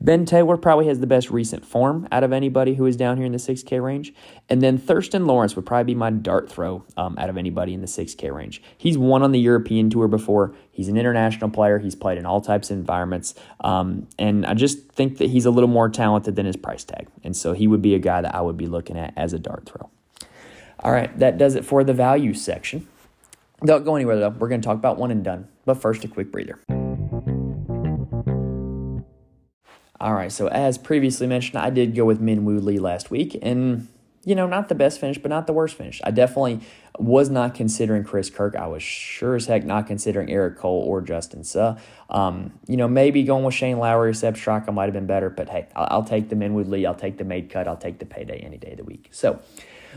Ben 0.00 0.26
Taylor 0.26 0.56
probably 0.56 0.86
has 0.86 1.00
the 1.00 1.06
best 1.06 1.30
recent 1.30 1.64
form 1.64 2.06
out 2.12 2.22
of 2.22 2.32
anybody 2.32 2.74
who 2.74 2.86
is 2.86 2.96
down 2.96 3.16
here 3.16 3.26
in 3.26 3.32
the 3.32 3.38
6K 3.38 3.82
range. 3.82 4.12
And 4.48 4.62
then 4.62 4.78
Thriston 4.78 5.26
Lawrence 5.26 5.56
would 5.56 5.64
probably 5.64 5.84
be 5.84 5.94
my 5.94 6.10
dart 6.10 6.50
throw 6.50 6.84
um, 6.96 7.16
out 7.18 7.30
of 7.30 7.36
anybody 7.36 7.72
in 7.72 7.80
the 7.80 7.86
6K 7.86 8.32
range. 8.32 8.62
He's 8.76 8.98
won 8.98 9.22
on 9.22 9.32
the 9.32 9.40
European 9.40 9.88
Tour 9.88 10.06
before. 10.06 10.54
He's 10.70 10.88
an 10.88 10.96
international 10.96 11.50
player. 11.50 11.78
He's 11.78 11.94
played 11.94 12.18
in 12.18 12.26
all 12.26 12.40
types 12.40 12.70
of 12.70 12.78
environments. 12.78 13.34
Um, 13.60 14.06
and 14.18 14.44
I 14.44 14.54
just 14.54 14.90
think 14.90 15.18
that 15.18 15.30
he's 15.30 15.46
a 15.46 15.50
little 15.50 15.68
more 15.68 15.88
talented 15.88 16.36
than 16.36 16.46
his 16.46 16.56
price 16.56 16.84
tag. 16.84 17.08
And 17.24 17.36
so 17.36 17.54
he 17.54 17.66
would 17.66 17.82
be 17.82 17.94
a 17.94 17.98
guy 17.98 18.20
that 18.20 18.34
I 18.34 18.42
would 18.42 18.56
be 18.56 18.66
looking 18.66 18.98
at 18.98 19.14
as 19.16 19.32
a 19.32 19.38
dart 19.38 19.64
throw. 19.66 19.90
All 20.80 20.92
right, 20.92 21.18
that 21.18 21.38
does 21.38 21.54
it 21.54 21.64
for 21.64 21.82
the 21.82 21.94
value 21.94 22.34
section. 22.34 22.86
Don't 23.64 23.84
go 23.84 23.96
anywhere 23.96 24.18
though. 24.18 24.28
We're 24.28 24.48
going 24.48 24.60
to 24.60 24.66
talk 24.66 24.76
about 24.76 24.98
one 24.98 25.10
and 25.10 25.24
done. 25.24 25.48
But 25.64 25.80
first, 25.80 26.04
a 26.04 26.08
quick 26.08 26.30
breather. 26.30 26.60
All 30.00 30.14
right, 30.14 30.30
so 30.30 30.48
as 30.48 30.76
previously 30.76 31.26
mentioned, 31.26 31.58
I 31.58 31.70
did 31.70 31.94
go 31.94 32.04
with 32.04 32.20
Min 32.20 32.44
Woo 32.44 32.58
Lee 32.58 32.78
last 32.78 33.10
week, 33.10 33.38
and 33.40 33.88
you 34.26 34.34
know, 34.34 34.46
not 34.48 34.68
the 34.68 34.74
best 34.74 34.98
finish, 34.98 35.18
but 35.18 35.28
not 35.28 35.46
the 35.46 35.52
worst 35.52 35.76
finish. 35.76 36.00
I 36.02 36.10
definitely 36.10 36.60
was 36.98 37.30
not 37.30 37.54
considering 37.54 38.02
Chris 38.02 38.28
Kirk. 38.28 38.56
I 38.56 38.66
was 38.66 38.82
sure 38.82 39.36
as 39.36 39.46
heck 39.46 39.64
not 39.64 39.86
considering 39.86 40.30
Eric 40.30 40.58
Cole 40.58 40.82
or 40.82 41.00
Justin 41.00 41.44
Suh. 41.44 41.76
Um, 42.10 42.52
you 42.66 42.76
know, 42.76 42.88
maybe 42.88 43.22
going 43.22 43.44
with 43.44 43.54
Shane 43.54 43.78
Lowry 43.78 44.10
or 44.10 44.14
Sepp 44.14 44.34
Straka 44.34 44.74
might 44.74 44.86
have 44.86 44.94
been 44.94 45.06
better, 45.06 45.30
but 45.30 45.48
hey, 45.48 45.68
I'll, 45.76 45.88
I'll 45.90 46.04
take 46.04 46.28
the 46.28 46.34
Min 46.34 46.54
Woo 46.54 46.64
Lee. 46.64 46.84
I'll 46.84 46.94
take 46.94 47.18
the 47.18 47.24
made 47.24 47.50
cut. 47.50 47.68
I'll 47.68 47.76
take 47.76 48.00
the 48.00 48.04
payday 48.04 48.38
any 48.38 48.58
day 48.58 48.72
of 48.72 48.78
the 48.78 48.84
week. 48.84 49.08
So, 49.12 49.40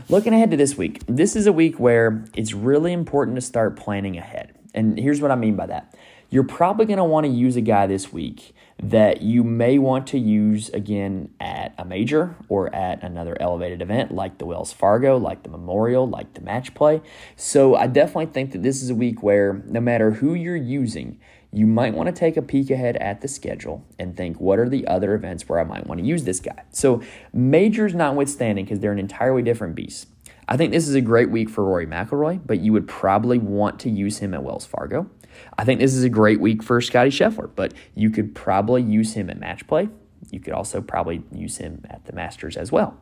looking 0.08 0.32
ahead 0.32 0.52
to 0.52 0.56
this 0.56 0.78
week, 0.78 1.02
this 1.06 1.34
is 1.34 1.48
a 1.48 1.52
week 1.52 1.80
where 1.80 2.24
it's 2.34 2.54
really 2.54 2.92
important 2.92 3.34
to 3.36 3.40
start 3.40 3.76
planning 3.76 4.16
ahead. 4.16 4.54
And 4.74 4.96
here's 4.96 5.20
what 5.20 5.32
I 5.32 5.34
mean 5.34 5.56
by 5.56 5.66
that. 5.66 5.96
You're 6.30 6.44
probably 6.44 6.86
going 6.86 6.98
to 6.98 7.04
want 7.04 7.26
to 7.26 7.32
use 7.32 7.56
a 7.56 7.60
guy 7.60 7.88
this 7.88 8.12
week 8.12 8.54
that 8.82 9.20
you 9.20 9.44
may 9.44 9.78
want 9.78 10.06
to 10.06 10.18
use 10.18 10.70
again 10.70 11.30
at 11.38 11.74
a 11.76 11.84
major 11.84 12.34
or 12.48 12.74
at 12.74 13.02
another 13.02 13.36
elevated 13.38 13.82
event 13.82 14.10
like 14.10 14.38
the 14.38 14.46
Wells 14.46 14.72
Fargo, 14.72 15.18
like 15.18 15.42
the 15.42 15.50
Memorial, 15.50 16.08
like 16.08 16.32
the 16.32 16.40
match 16.40 16.74
play. 16.74 17.02
So 17.36 17.74
I 17.74 17.86
definitely 17.86 18.32
think 18.32 18.52
that 18.52 18.62
this 18.62 18.82
is 18.82 18.88
a 18.88 18.94
week 18.94 19.22
where 19.22 19.62
no 19.66 19.80
matter 19.80 20.12
who 20.12 20.34
you're 20.34 20.56
using, 20.56 21.20
you 21.52 21.66
might 21.66 21.94
want 21.94 22.06
to 22.06 22.12
take 22.12 22.36
a 22.36 22.42
peek 22.42 22.70
ahead 22.70 22.96
at 22.96 23.20
the 23.20 23.28
schedule 23.28 23.84
and 23.98 24.16
think 24.16 24.40
what 24.40 24.58
are 24.58 24.68
the 24.68 24.86
other 24.86 25.14
events 25.14 25.48
where 25.48 25.60
I 25.60 25.64
might 25.64 25.86
want 25.86 26.00
to 26.00 26.06
use 26.06 26.24
this 26.24 26.40
guy. 26.40 26.64
So 26.70 27.02
majors 27.34 27.94
notwithstanding, 27.94 28.64
because 28.64 28.80
they're 28.80 28.92
an 28.92 28.98
entirely 28.98 29.42
different 29.42 29.74
beast. 29.74 30.06
I 30.48 30.56
think 30.56 30.72
this 30.72 30.88
is 30.88 30.94
a 30.94 31.00
great 31.00 31.30
week 31.30 31.50
for 31.50 31.64
Rory 31.64 31.86
McIlroy, 31.86 32.40
but 32.44 32.60
you 32.60 32.72
would 32.72 32.88
probably 32.88 33.38
want 33.38 33.78
to 33.80 33.90
use 33.90 34.18
him 34.18 34.32
at 34.32 34.42
Wells 34.42 34.64
Fargo. 34.64 35.10
I 35.58 35.64
think 35.64 35.80
this 35.80 35.94
is 35.94 36.04
a 36.04 36.08
great 36.08 36.40
week 36.40 36.62
for 36.62 36.80
Scottie 36.80 37.10
Scheffler, 37.10 37.50
but 37.54 37.74
you 37.94 38.10
could 38.10 38.34
probably 38.34 38.82
use 38.82 39.14
him 39.14 39.30
at 39.30 39.38
match 39.38 39.66
play. 39.66 39.88
You 40.30 40.40
could 40.40 40.52
also 40.52 40.80
probably 40.80 41.22
use 41.32 41.56
him 41.58 41.84
at 41.88 42.04
the 42.04 42.12
Masters 42.12 42.56
as 42.56 42.70
well. 42.70 42.96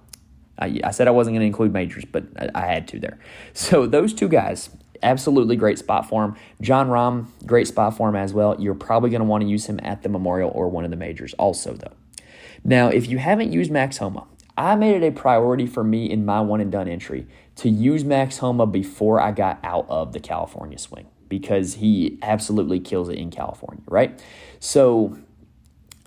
I, 0.58 0.80
I 0.82 0.90
said 0.90 1.08
I 1.08 1.12
wasn't 1.12 1.34
going 1.34 1.40
to 1.40 1.46
include 1.46 1.72
majors, 1.72 2.04
but 2.04 2.24
I, 2.36 2.48
I 2.54 2.66
had 2.66 2.88
to 2.88 3.00
there. 3.00 3.18
So 3.54 3.86
those 3.86 4.12
two 4.12 4.28
guys, 4.28 4.70
absolutely 5.02 5.56
great 5.56 5.78
spot 5.78 6.08
for 6.08 6.24
him. 6.24 6.36
Jon 6.60 6.88
Rahm, 6.88 7.26
great 7.46 7.66
spot 7.66 7.96
for 7.96 8.08
him 8.08 8.16
as 8.16 8.32
well. 8.32 8.56
You're 8.58 8.74
probably 8.74 9.10
going 9.10 9.20
to 9.20 9.26
want 9.26 9.42
to 9.42 9.48
use 9.48 9.66
him 9.66 9.80
at 9.82 10.02
the 10.02 10.08
Memorial 10.08 10.50
or 10.54 10.68
one 10.68 10.84
of 10.84 10.90
the 10.90 10.96
majors 10.96 11.34
also, 11.34 11.74
though. 11.74 11.92
Now, 12.64 12.88
if 12.88 13.08
you 13.08 13.18
haven't 13.18 13.52
used 13.52 13.70
Max 13.70 13.98
Homa, 13.98 14.26
I 14.56 14.74
made 14.74 15.00
it 15.00 15.06
a 15.06 15.12
priority 15.12 15.66
for 15.66 15.84
me 15.84 16.10
in 16.10 16.24
my 16.24 16.40
one 16.40 16.60
and 16.60 16.72
done 16.72 16.88
entry 16.88 17.26
to 17.56 17.68
use 17.68 18.04
Max 18.04 18.38
Homa 18.38 18.66
before 18.66 19.20
I 19.20 19.30
got 19.30 19.60
out 19.62 19.86
of 19.88 20.12
the 20.12 20.20
California 20.20 20.78
swing 20.78 21.06
because 21.28 21.74
he 21.74 22.18
absolutely 22.22 22.80
kills 22.80 23.08
it 23.08 23.16
in 23.16 23.30
California, 23.30 23.82
right? 23.86 24.22
So 24.60 25.18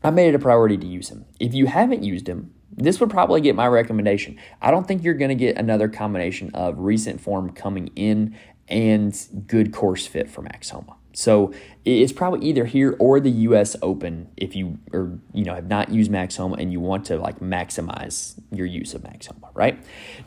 I 0.03 0.09
made 0.09 0.29
it 0.29 0.35
a 0.35 0.39
priority 0.39 0.77
to 0.77 0.87
use 0.87 1.09
him. 1.09 1.25
If 1.39 1.53
you 1.53 1.67
haven't 1.67 2.03
used 2.03 2.27
him, 2.27 2.53
this 2.75 2.99
would 2.99 3.09
probably 3.09 3.41
get 3.41 3.55
my 3.55 3.67
recommendation. 3.67 4.37
I 4.61 4.71
don't 4.71 4.87
think 4.87 5.03
you're 5.03 5.13
going 5.13 5.29
to 5.29 5.35
get 5.35 5.57
another 5.57 5.87
combination 5.87 6.51
of 6.53 6.79
recent 6.79 7.19
form 7.21 7.51
coming 7.51 7.91
in 7.95 8.35
and 8.67 9.45
good 9.47 9.73
course 9.73 10.07
fit 10.07 10.29
for 10.29 10.41
Max 10.41 10.69
Homa. 10.69 10.95
So 11.13 11.53
it's 11.83 12.13
probably 12.13 12.47
either 12.47 12.65
here 12.65 12.95
or 12.97 13.19
the 13.19 13.31
U.S. 13.31 13.75
Open 13.81 14.29
if 14.37 14.55
you 14.55 14.79
or 14.93 15.19
you 15.33 15.43
know 15.43 15.53
have 15.53 15.67
not 15.67 15.89
used 15.89 16.09
Max 16.09 16.37
Homa 16.37 16.55
and 16.55 16.71
you 16.71 16.79
want 16.79 17.05
to 17.07 17.17
like 17.17 17.39
maximize 17.39 18.39
your 18.51 18.65
use 18.65 18.93
of 18.93 19.03
Max 19.03 19.27
Homa, 19.27 19.49
right? 19.53 19.77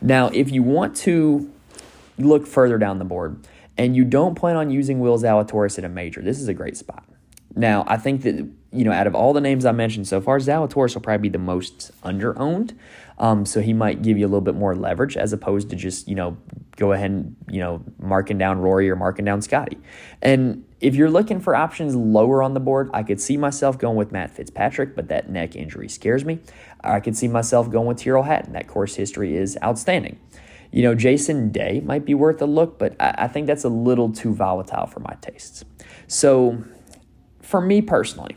Now, 0.03 0.29
if 0.29 0.53
you 0.53 0.63
want 0.63 0.95
to 0.97 1.51
look 2.19 2.47
further 2.47 2.77
down 2.77 2.99
the 2.99 3.05
board, 3.07 3.47
and 3.77 3.97
you 3.97 4.05
don't 4.05 4.35
plan 4.35 4.57
on 4.57 4.71
using 4.71 5.01
Will 5.01 5.19
Zalatoris 5.19 5.79
at 5.79 5.85
a 5.85 5.89
major, 5.89 6.23
this 6.23 6.41
is 6.41 6.49
a 6.49 6.55
great 6.55 6.77
spot. 6.77 7.05
Now, 7.57 7.85
I 7.87 7.97
think 7.97 8.23
that, 8.23 8.49
you 8.73 8.85
know, 8.85 8.91
out 8.91 9.07
of 9.07 9.15
all 9.15 9.33
the 9.33 9.41
names 9.41 9.65
I 9.65 9.71
mentioned 9.73 10.09
so 10.09 10.21
far, 10.21 10.39
Zalatoris 10.39 10.95
will 10.95 11.03
probably 11.03 11.29
be 11.29 11.33
the 11.33 11.39
most 11.39 11.93
under-owned. 12.03 12.77
Um, 13.17 13.47
so 13.47 13.61
he 13.61 13.73
might 13.73 14.03
give 14.03 14.19
you 14.19 14.27
a 14.27 14.29
little 14.29 14.41
bit 14.41 14.57
more 14.57 14.75
leverage 14.75 15.17
as 15.17 15.33
opposed 15.33 15.71
to 15.71 15.77
just, 15.77 16.09
you 16.09 16.17
know, 16.17 16.37
go 16.77 16.91
ahead 16.91 17.13
and, 17.13 17.37
you 17.49 17.61
know, 17.61 17.85
marking 18.01 18.39
down 18.39 18.59
Rory 18.59 18.91
or 18.91 18.97
marking 18.97 19.25
down 19.25 19.41
Scottie. 19.41 19.79
And 20.21 20.65
if 20.81 20.97
you're 20.97 21.11
looking 21.11 21.39
for 21.39 21.55
options 21.55 21.95
lower 21.95 22.43
on 22.43 22.55
the 22.55 22.61
board, 22.61 22.91
I 22.93 23.05
could 23.05 23.21
see 23.21 23.37
myself 23.37 23.79
going 23.79 23.97
with 23.97 24.11
Matt 24.11 24.33
Fitzpatrick, 24.33 24.97
but 24.97 25.07
that 25.09 25.31
neck 25.31 25.55
injury 25.55 25.89
scares 25.89 26.25
me. 26.25 26.41
I 26.83 26.99
could 26.99 27.17
see 27.17 27.29
myself 27.29 27.71
going 27.71 27.87
with 27.87 27.99
Tyrrell 27.99 28.25
Hatton. 28.25 28.53
That 28.55 28.67
course 28.67 28.97
history 28.97 29.37
is 29.37 29.57
outstanding. 29.63 30.19
You 30.75 30.83
know, 30.83 30.97
Jason 30.97 31.53
Day 31.53 31.81
might 31.85 32.05
be 32.05 32.15
worth 32.15 32.43
a 32.43 32.47
look, 32.47 32.81
but 32.81 32.97
I, 32.99 33.15
I 33.19 33.29
think 33.29 33.47
that's 33.47 33.63
a 33.63 33.69
little 33.69 34.11
too 34.11 34.35
volatile 34.35 34.87
for 34.87 34.99
my 34.99 35.15
tastes. 35.21 35.65
So, 36.09 36.65
for 37.41 37.61
me 37.61 37.81
personally, 37.81 38.37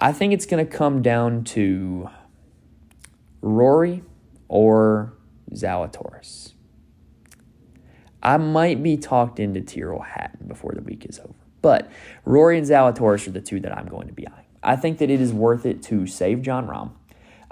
I 0.00 0.12
think 0.12 0.32
it's 0.32 0.44
going 0.44 0.66
to 0.66 0.68
come 0.68 1.02
down 1.02 1.44
to 1.44 2.10
Rory 3.42 4.02
or 4.48 5.12
Zalatoris. 5.52 6.54
I 8.24 8.38
might 8.38 8.82
be 8.82 8.96
talked 8.96 9.38
into 9.38 9.60
Tyrrell 9.60 10.02
Hatton 10.02 10.48
before 10.48 10.72
the 10.74 10.82
week 10.82 11.06
is 11.08 11.20
over. 11.20 11.32
But 11.62 11.88
Rory 12.24 12.58
and 12.58 12.66
Zalatoris 12.66 13.28
are 13.28 13.30
the 13.30 13.40
two 13.40 13.60
that 13.60 13.70
I'm 13.70 13.86
going 13.86 14.08
to 14.08 14.12
be 14.12 14.26
eyeing. 14.26 14.46
I 14.64 14.74
think 14.74 14.98
that 14.98 15.10
it 15.10 15.20
is 15.20 15.32
worth 15.32 15.64
it 15.64 15.80
to 15.84 16.08
save 16.08 16.42
Jon 16.42 16.66
Rahm 16.66 16.90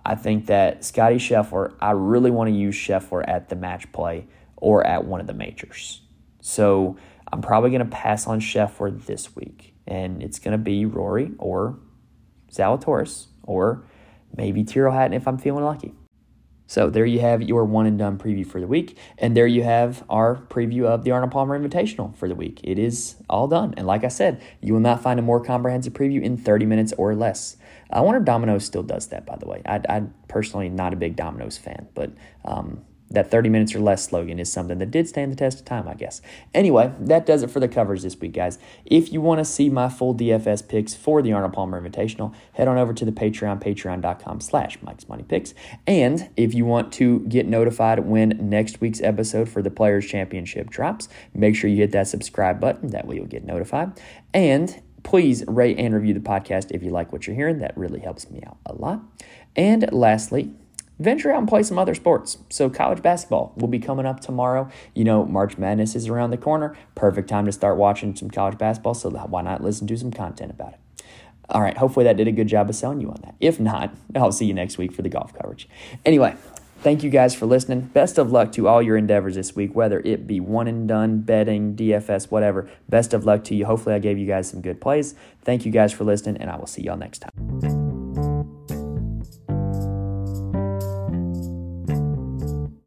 I 0.04 0.14
think 0.14 0.46
that 0.46 0.84
Scottie 0.84 1.16
Scheffler, 1.16 1.74
I 1.80 1.92
really 1.92 2.30
want 2.30 2.48
to 2.48 2.54
use 2.54 2.74
Scheffler 2.74 3.24
at 3.26 3.48
the 3.48 3.56
match 3.56 3.90
play 3.92 4.26
or 4.56 4.86
at 4.86 5.04
one 5.04 5.20
of 5.20 5.26
the 5.26 5.34
majors. 5.34 6.02
So 6.40 6.96
I'm 7.32 7.40
probably 7.40 7.70
going 7.70 7.84
to 7.84 7.90
pass 7.90 8.26
on 8.26 8.40
Scheffler 8.40 9.04
this 9.06 9.34
week. 9.34 9.74
And 9.86 10.22
it's 10.22 10.38
going 10.38 10.52
to 10.52 10.58
be 10.58 10.84
Rory 10.84 11.32
or 11.38 11.78
Zalatoris 12.52 13.26
or 13.42 13.84
maybe 14.36 14.64
Tyrrell 14.64 14.92
Hatton 14.92 15.14
if 15.14 15.26
I'm 15.26 15.38
feeling 15.38 15.64
lucky. 15.64 15.94
So 16.66 16.88
there 16.88 17.04
you 17.04 17.20
have 17.20 17.42
your 17.42 17.64
one 17.64 17.86
and 17.86 17.98
done 17.98 18.18
preview 18.18 18.46
for 18.46 18.60
the 18.60 18.66
week. 18.66 18.96
And 19.18 19.36
there 19.36 19.46
you 19.46 19.62
have 19.62 20.02
our 20.08 20.36
preview 20.36 20.84
of 20.84 21.04
the 21.04 21.10
Arnold 21.10 21.32
Palmer 21.32 21.58
Invitational 21.58 22.16
for 22.16 22.26
the 22.26 22.34
week. 22.34 22.60
It 22.64 22.78
is 22.78 23.16
all 23.28 23.48
done. 23.48 23.74
And 23.76 23.86
like 23.86 24.02
I 24.02 24.08
said, 24.08 24.42
you 24.60 24.72
will 24.72 24.80
not 24.80 25.02
find 25.02 25.18
a 25.18 25.22
more 25.22 25.44
comprehensive 25.44 25.92
preview 25.92 26.22
in 26.22 26.36
30 26.36 26.64
minutes 26.66 26.92
or 26.96 27.14
less. 27.14 27.56
I 27.94 28.00
wonder 28.00 28.20
if 28.20 28.26
Domino's 28.26 28.64
still 28.64 28.82
does 28.82 29.08
that, 29.08 29.24
by 29.24 29.36
the 29.36 29.46
way. 29.46 29.62
I, 29.64 29.80
I 29.88 30.02
personally 30.28 30.68
not 30.68 30.92
a 30.92 30.96
big 30.96 31.16
Domino's 31.16 31.56
fan, 31.56 31.88
but 31.94 32.12
um, 32.44 32.84
that 33.10 33.30
30 33.30 33.48
minutes 33.48 33.74
or 33.74 33.80
less 33.80 34.04
slogan 34.04 34.38
is 34.38 34.52
something 34.52 34.78
that 34.78 34.90
did 34.90 35.08
stand 35.08 35.30
the 35.30 35.36
test 35.36 35.60
of 35.60 35.64
time, 35.64 35.88
I 35.88 35.94
guess. 35.94 36.20
Anyway, 36.52 36.92
that 36.98 37.26
does 37.26 37.42
it 37.42 37.50
for 37.50 37.60
the 37.60 37.68
covers 37.68 38.02
this 38.02 38.18
week, 38.18 38.32
guys. 38.32 38.58
If 38.84 39.12
you 39.12 39.20
want 39.20 39.38
to 39.38 39.44
see 39.44 39.68
my 39.68 39.88
full 39.88 40.14
DFS 40.14 40.66
picks 40.68 40.94
for 40.94 41.22
the 41.22 41.32
Arnold 41.32 41.52
Palmer 41.52 41.80
Invitational, 41.80 42.34
head 42.54 42.66
on 42.66 42.76
over 42.76 42.92
to 42.92 43.04
the 43.04 43.12
Patreon, 43.12 43.62
patreon.com 43.62 44.40
slash 44.40 44.78
Mike's 44.82 45.08
Money 45.08 45.22
Picks. 45.22 45.54
And 45.86 46.28
if 46.36 46.54
you 46.54 46.64
want 46.64 46.92
to 46.94 47.20
get 47.20 47.46
notified 47.46 48.00
when 48.00 48.30
next 48.40 48.80
week's 48.80 49.00
episode 49.00 49.48
for 49.48 49.62
the 49.62 49.70
Players 49.70 50.06
Championship 50.06 50.70
drops, 50.70 51.08
make 51.32 51.54
sure 51.54 51.70
you 51.70 51.76
hit 51.76 51.92
that 51.92 52.08
subscribe 52.08 52.60
button. 52.60 52.90
That 52.90 53.06
way 53.06 53.16
you'll 53.16 53.26
get 53.26 53.44
notified. 53.44 54.00
And 54.32 54.82
please 55.04 55.44
rate 55.46 55.78
and 55.78 55.94
review 55.94 56.12
the 56.12 56.20
podcast 56.20 56.72
if 56.72 56.82
you 56.82 56.90
like 56.90 57.12
what 57.12 57.26
you're 57.26 57.36
hearing. 57.36 57.60
That 57.60 57.76
really 57.76 58.00
helps 58.00 58.28
me 58.28 58.42
out 58.44 58.56
a 58.66 58.74
lot. 58.74 59.00
And 59.54 59.90
lastly, 59.92 60.50
venture 60.98 61.30
out 61.30 61.38
and 61.38 61.48
play 61.48 61.62
some 61.62 61.78
other 61.78 61.94
sports. 61.94 62.38
So, 62.50 62.68
college 62.68 63.02
basketball 63.02 63.52
will 63.56 63.68
be 63.68 63.78
coming 63.78 64.06
up 64.06 64.20
tomorrow. 64.20 64.68
You 64.94 65.04
know, 65.04 65.24
March 65.24 65.56
Madness 65.56 65.94
is 65.94 66.08
around 66.08 66.30
the 66.30 66.36
corner. 66.36 66.76
Perfect 66.94 67.28
time 67.28 67.46
to 67.46 67.52
start 67.52 67.76
watching 67.76 68.16
some 68.16 68.30
college 68.30 68.58
basketball. 68.58 68.94
So, 68.94 69.10
why 69.10 69.42
not 69.42 69.62
listen 69.62 69.86
to 69.86 69.96
some 69.96 70.10
content 70.10 70.50
about 70.50 70.72
it? 70.72 70.80
All 71.50 71.60
right, 71.60 71.76
hopefully 71.76 72.04
that 72.04 72.16
did 72.16 72.26
a 72.26 72.32
good 72.32 72.48
job 72.48 72.70
of 72.70 72.74
selling 72.74 73.00
you 73.00 73.10
on 73.10 73.20
that. 73.22 73.34
If 73.38 73.60
not, 73.60 73.94
I'll 74.16 74.32
see 74.32 74.46
you 74.46 74.54
next 74.54 74.78
week 74.78 74.92
for 74.92 75.02
the 75.02 75.10
golf 75.10 75.34
coverage. 75.34 75.68
Anyway, 76.04 76.36
Thank 76.84 77.02
you 77.02 77.08
guys 77.08 77.34
for 77.34 77.46
listening. 77.46 77.80
Best 77.94 78.18
of 78.18 78.30
luck 78.30 78.52
to 78.52 78.68
all 78.68 78.82
your 78.82 78.98
endeavors 78.98 79.36
this 79.36 79.56
week, 79.56 79.74
whether 79.74 80.00
it 80.00 80.26
be 80.26 80.38
one 80.38 80.68
and 80.68 80.86
done, 80.86 81.20
betting, 81.20 81.74
DFS, 81.74 82.30
whatever. 82.30 82.68
Best 82.90 83.14
of 83.14 83.24
luck 83.24 83.42
to 83.44 83.54
you. 83.54 83.64
Hopefully, 83.64 83.94
I 83.94 83.98
gave 83.98 84.18
you 84.18 84.26
guys 84.26 84.50
some 84.50 84.60
good 84.60 84.82
plays. 84.82 85.14
Thank 85.44 85.64
you 85.64 85.72
guys 85.72 85.94
for 85.94 86.04
listening, 86.04 86.36
and 86.36 86.50
I 86.50 86.56
will 86.56 86.66
see 86.66 86.82
y'all 86.82 86.98
next 86.98 87.20
time. 87.20 87.93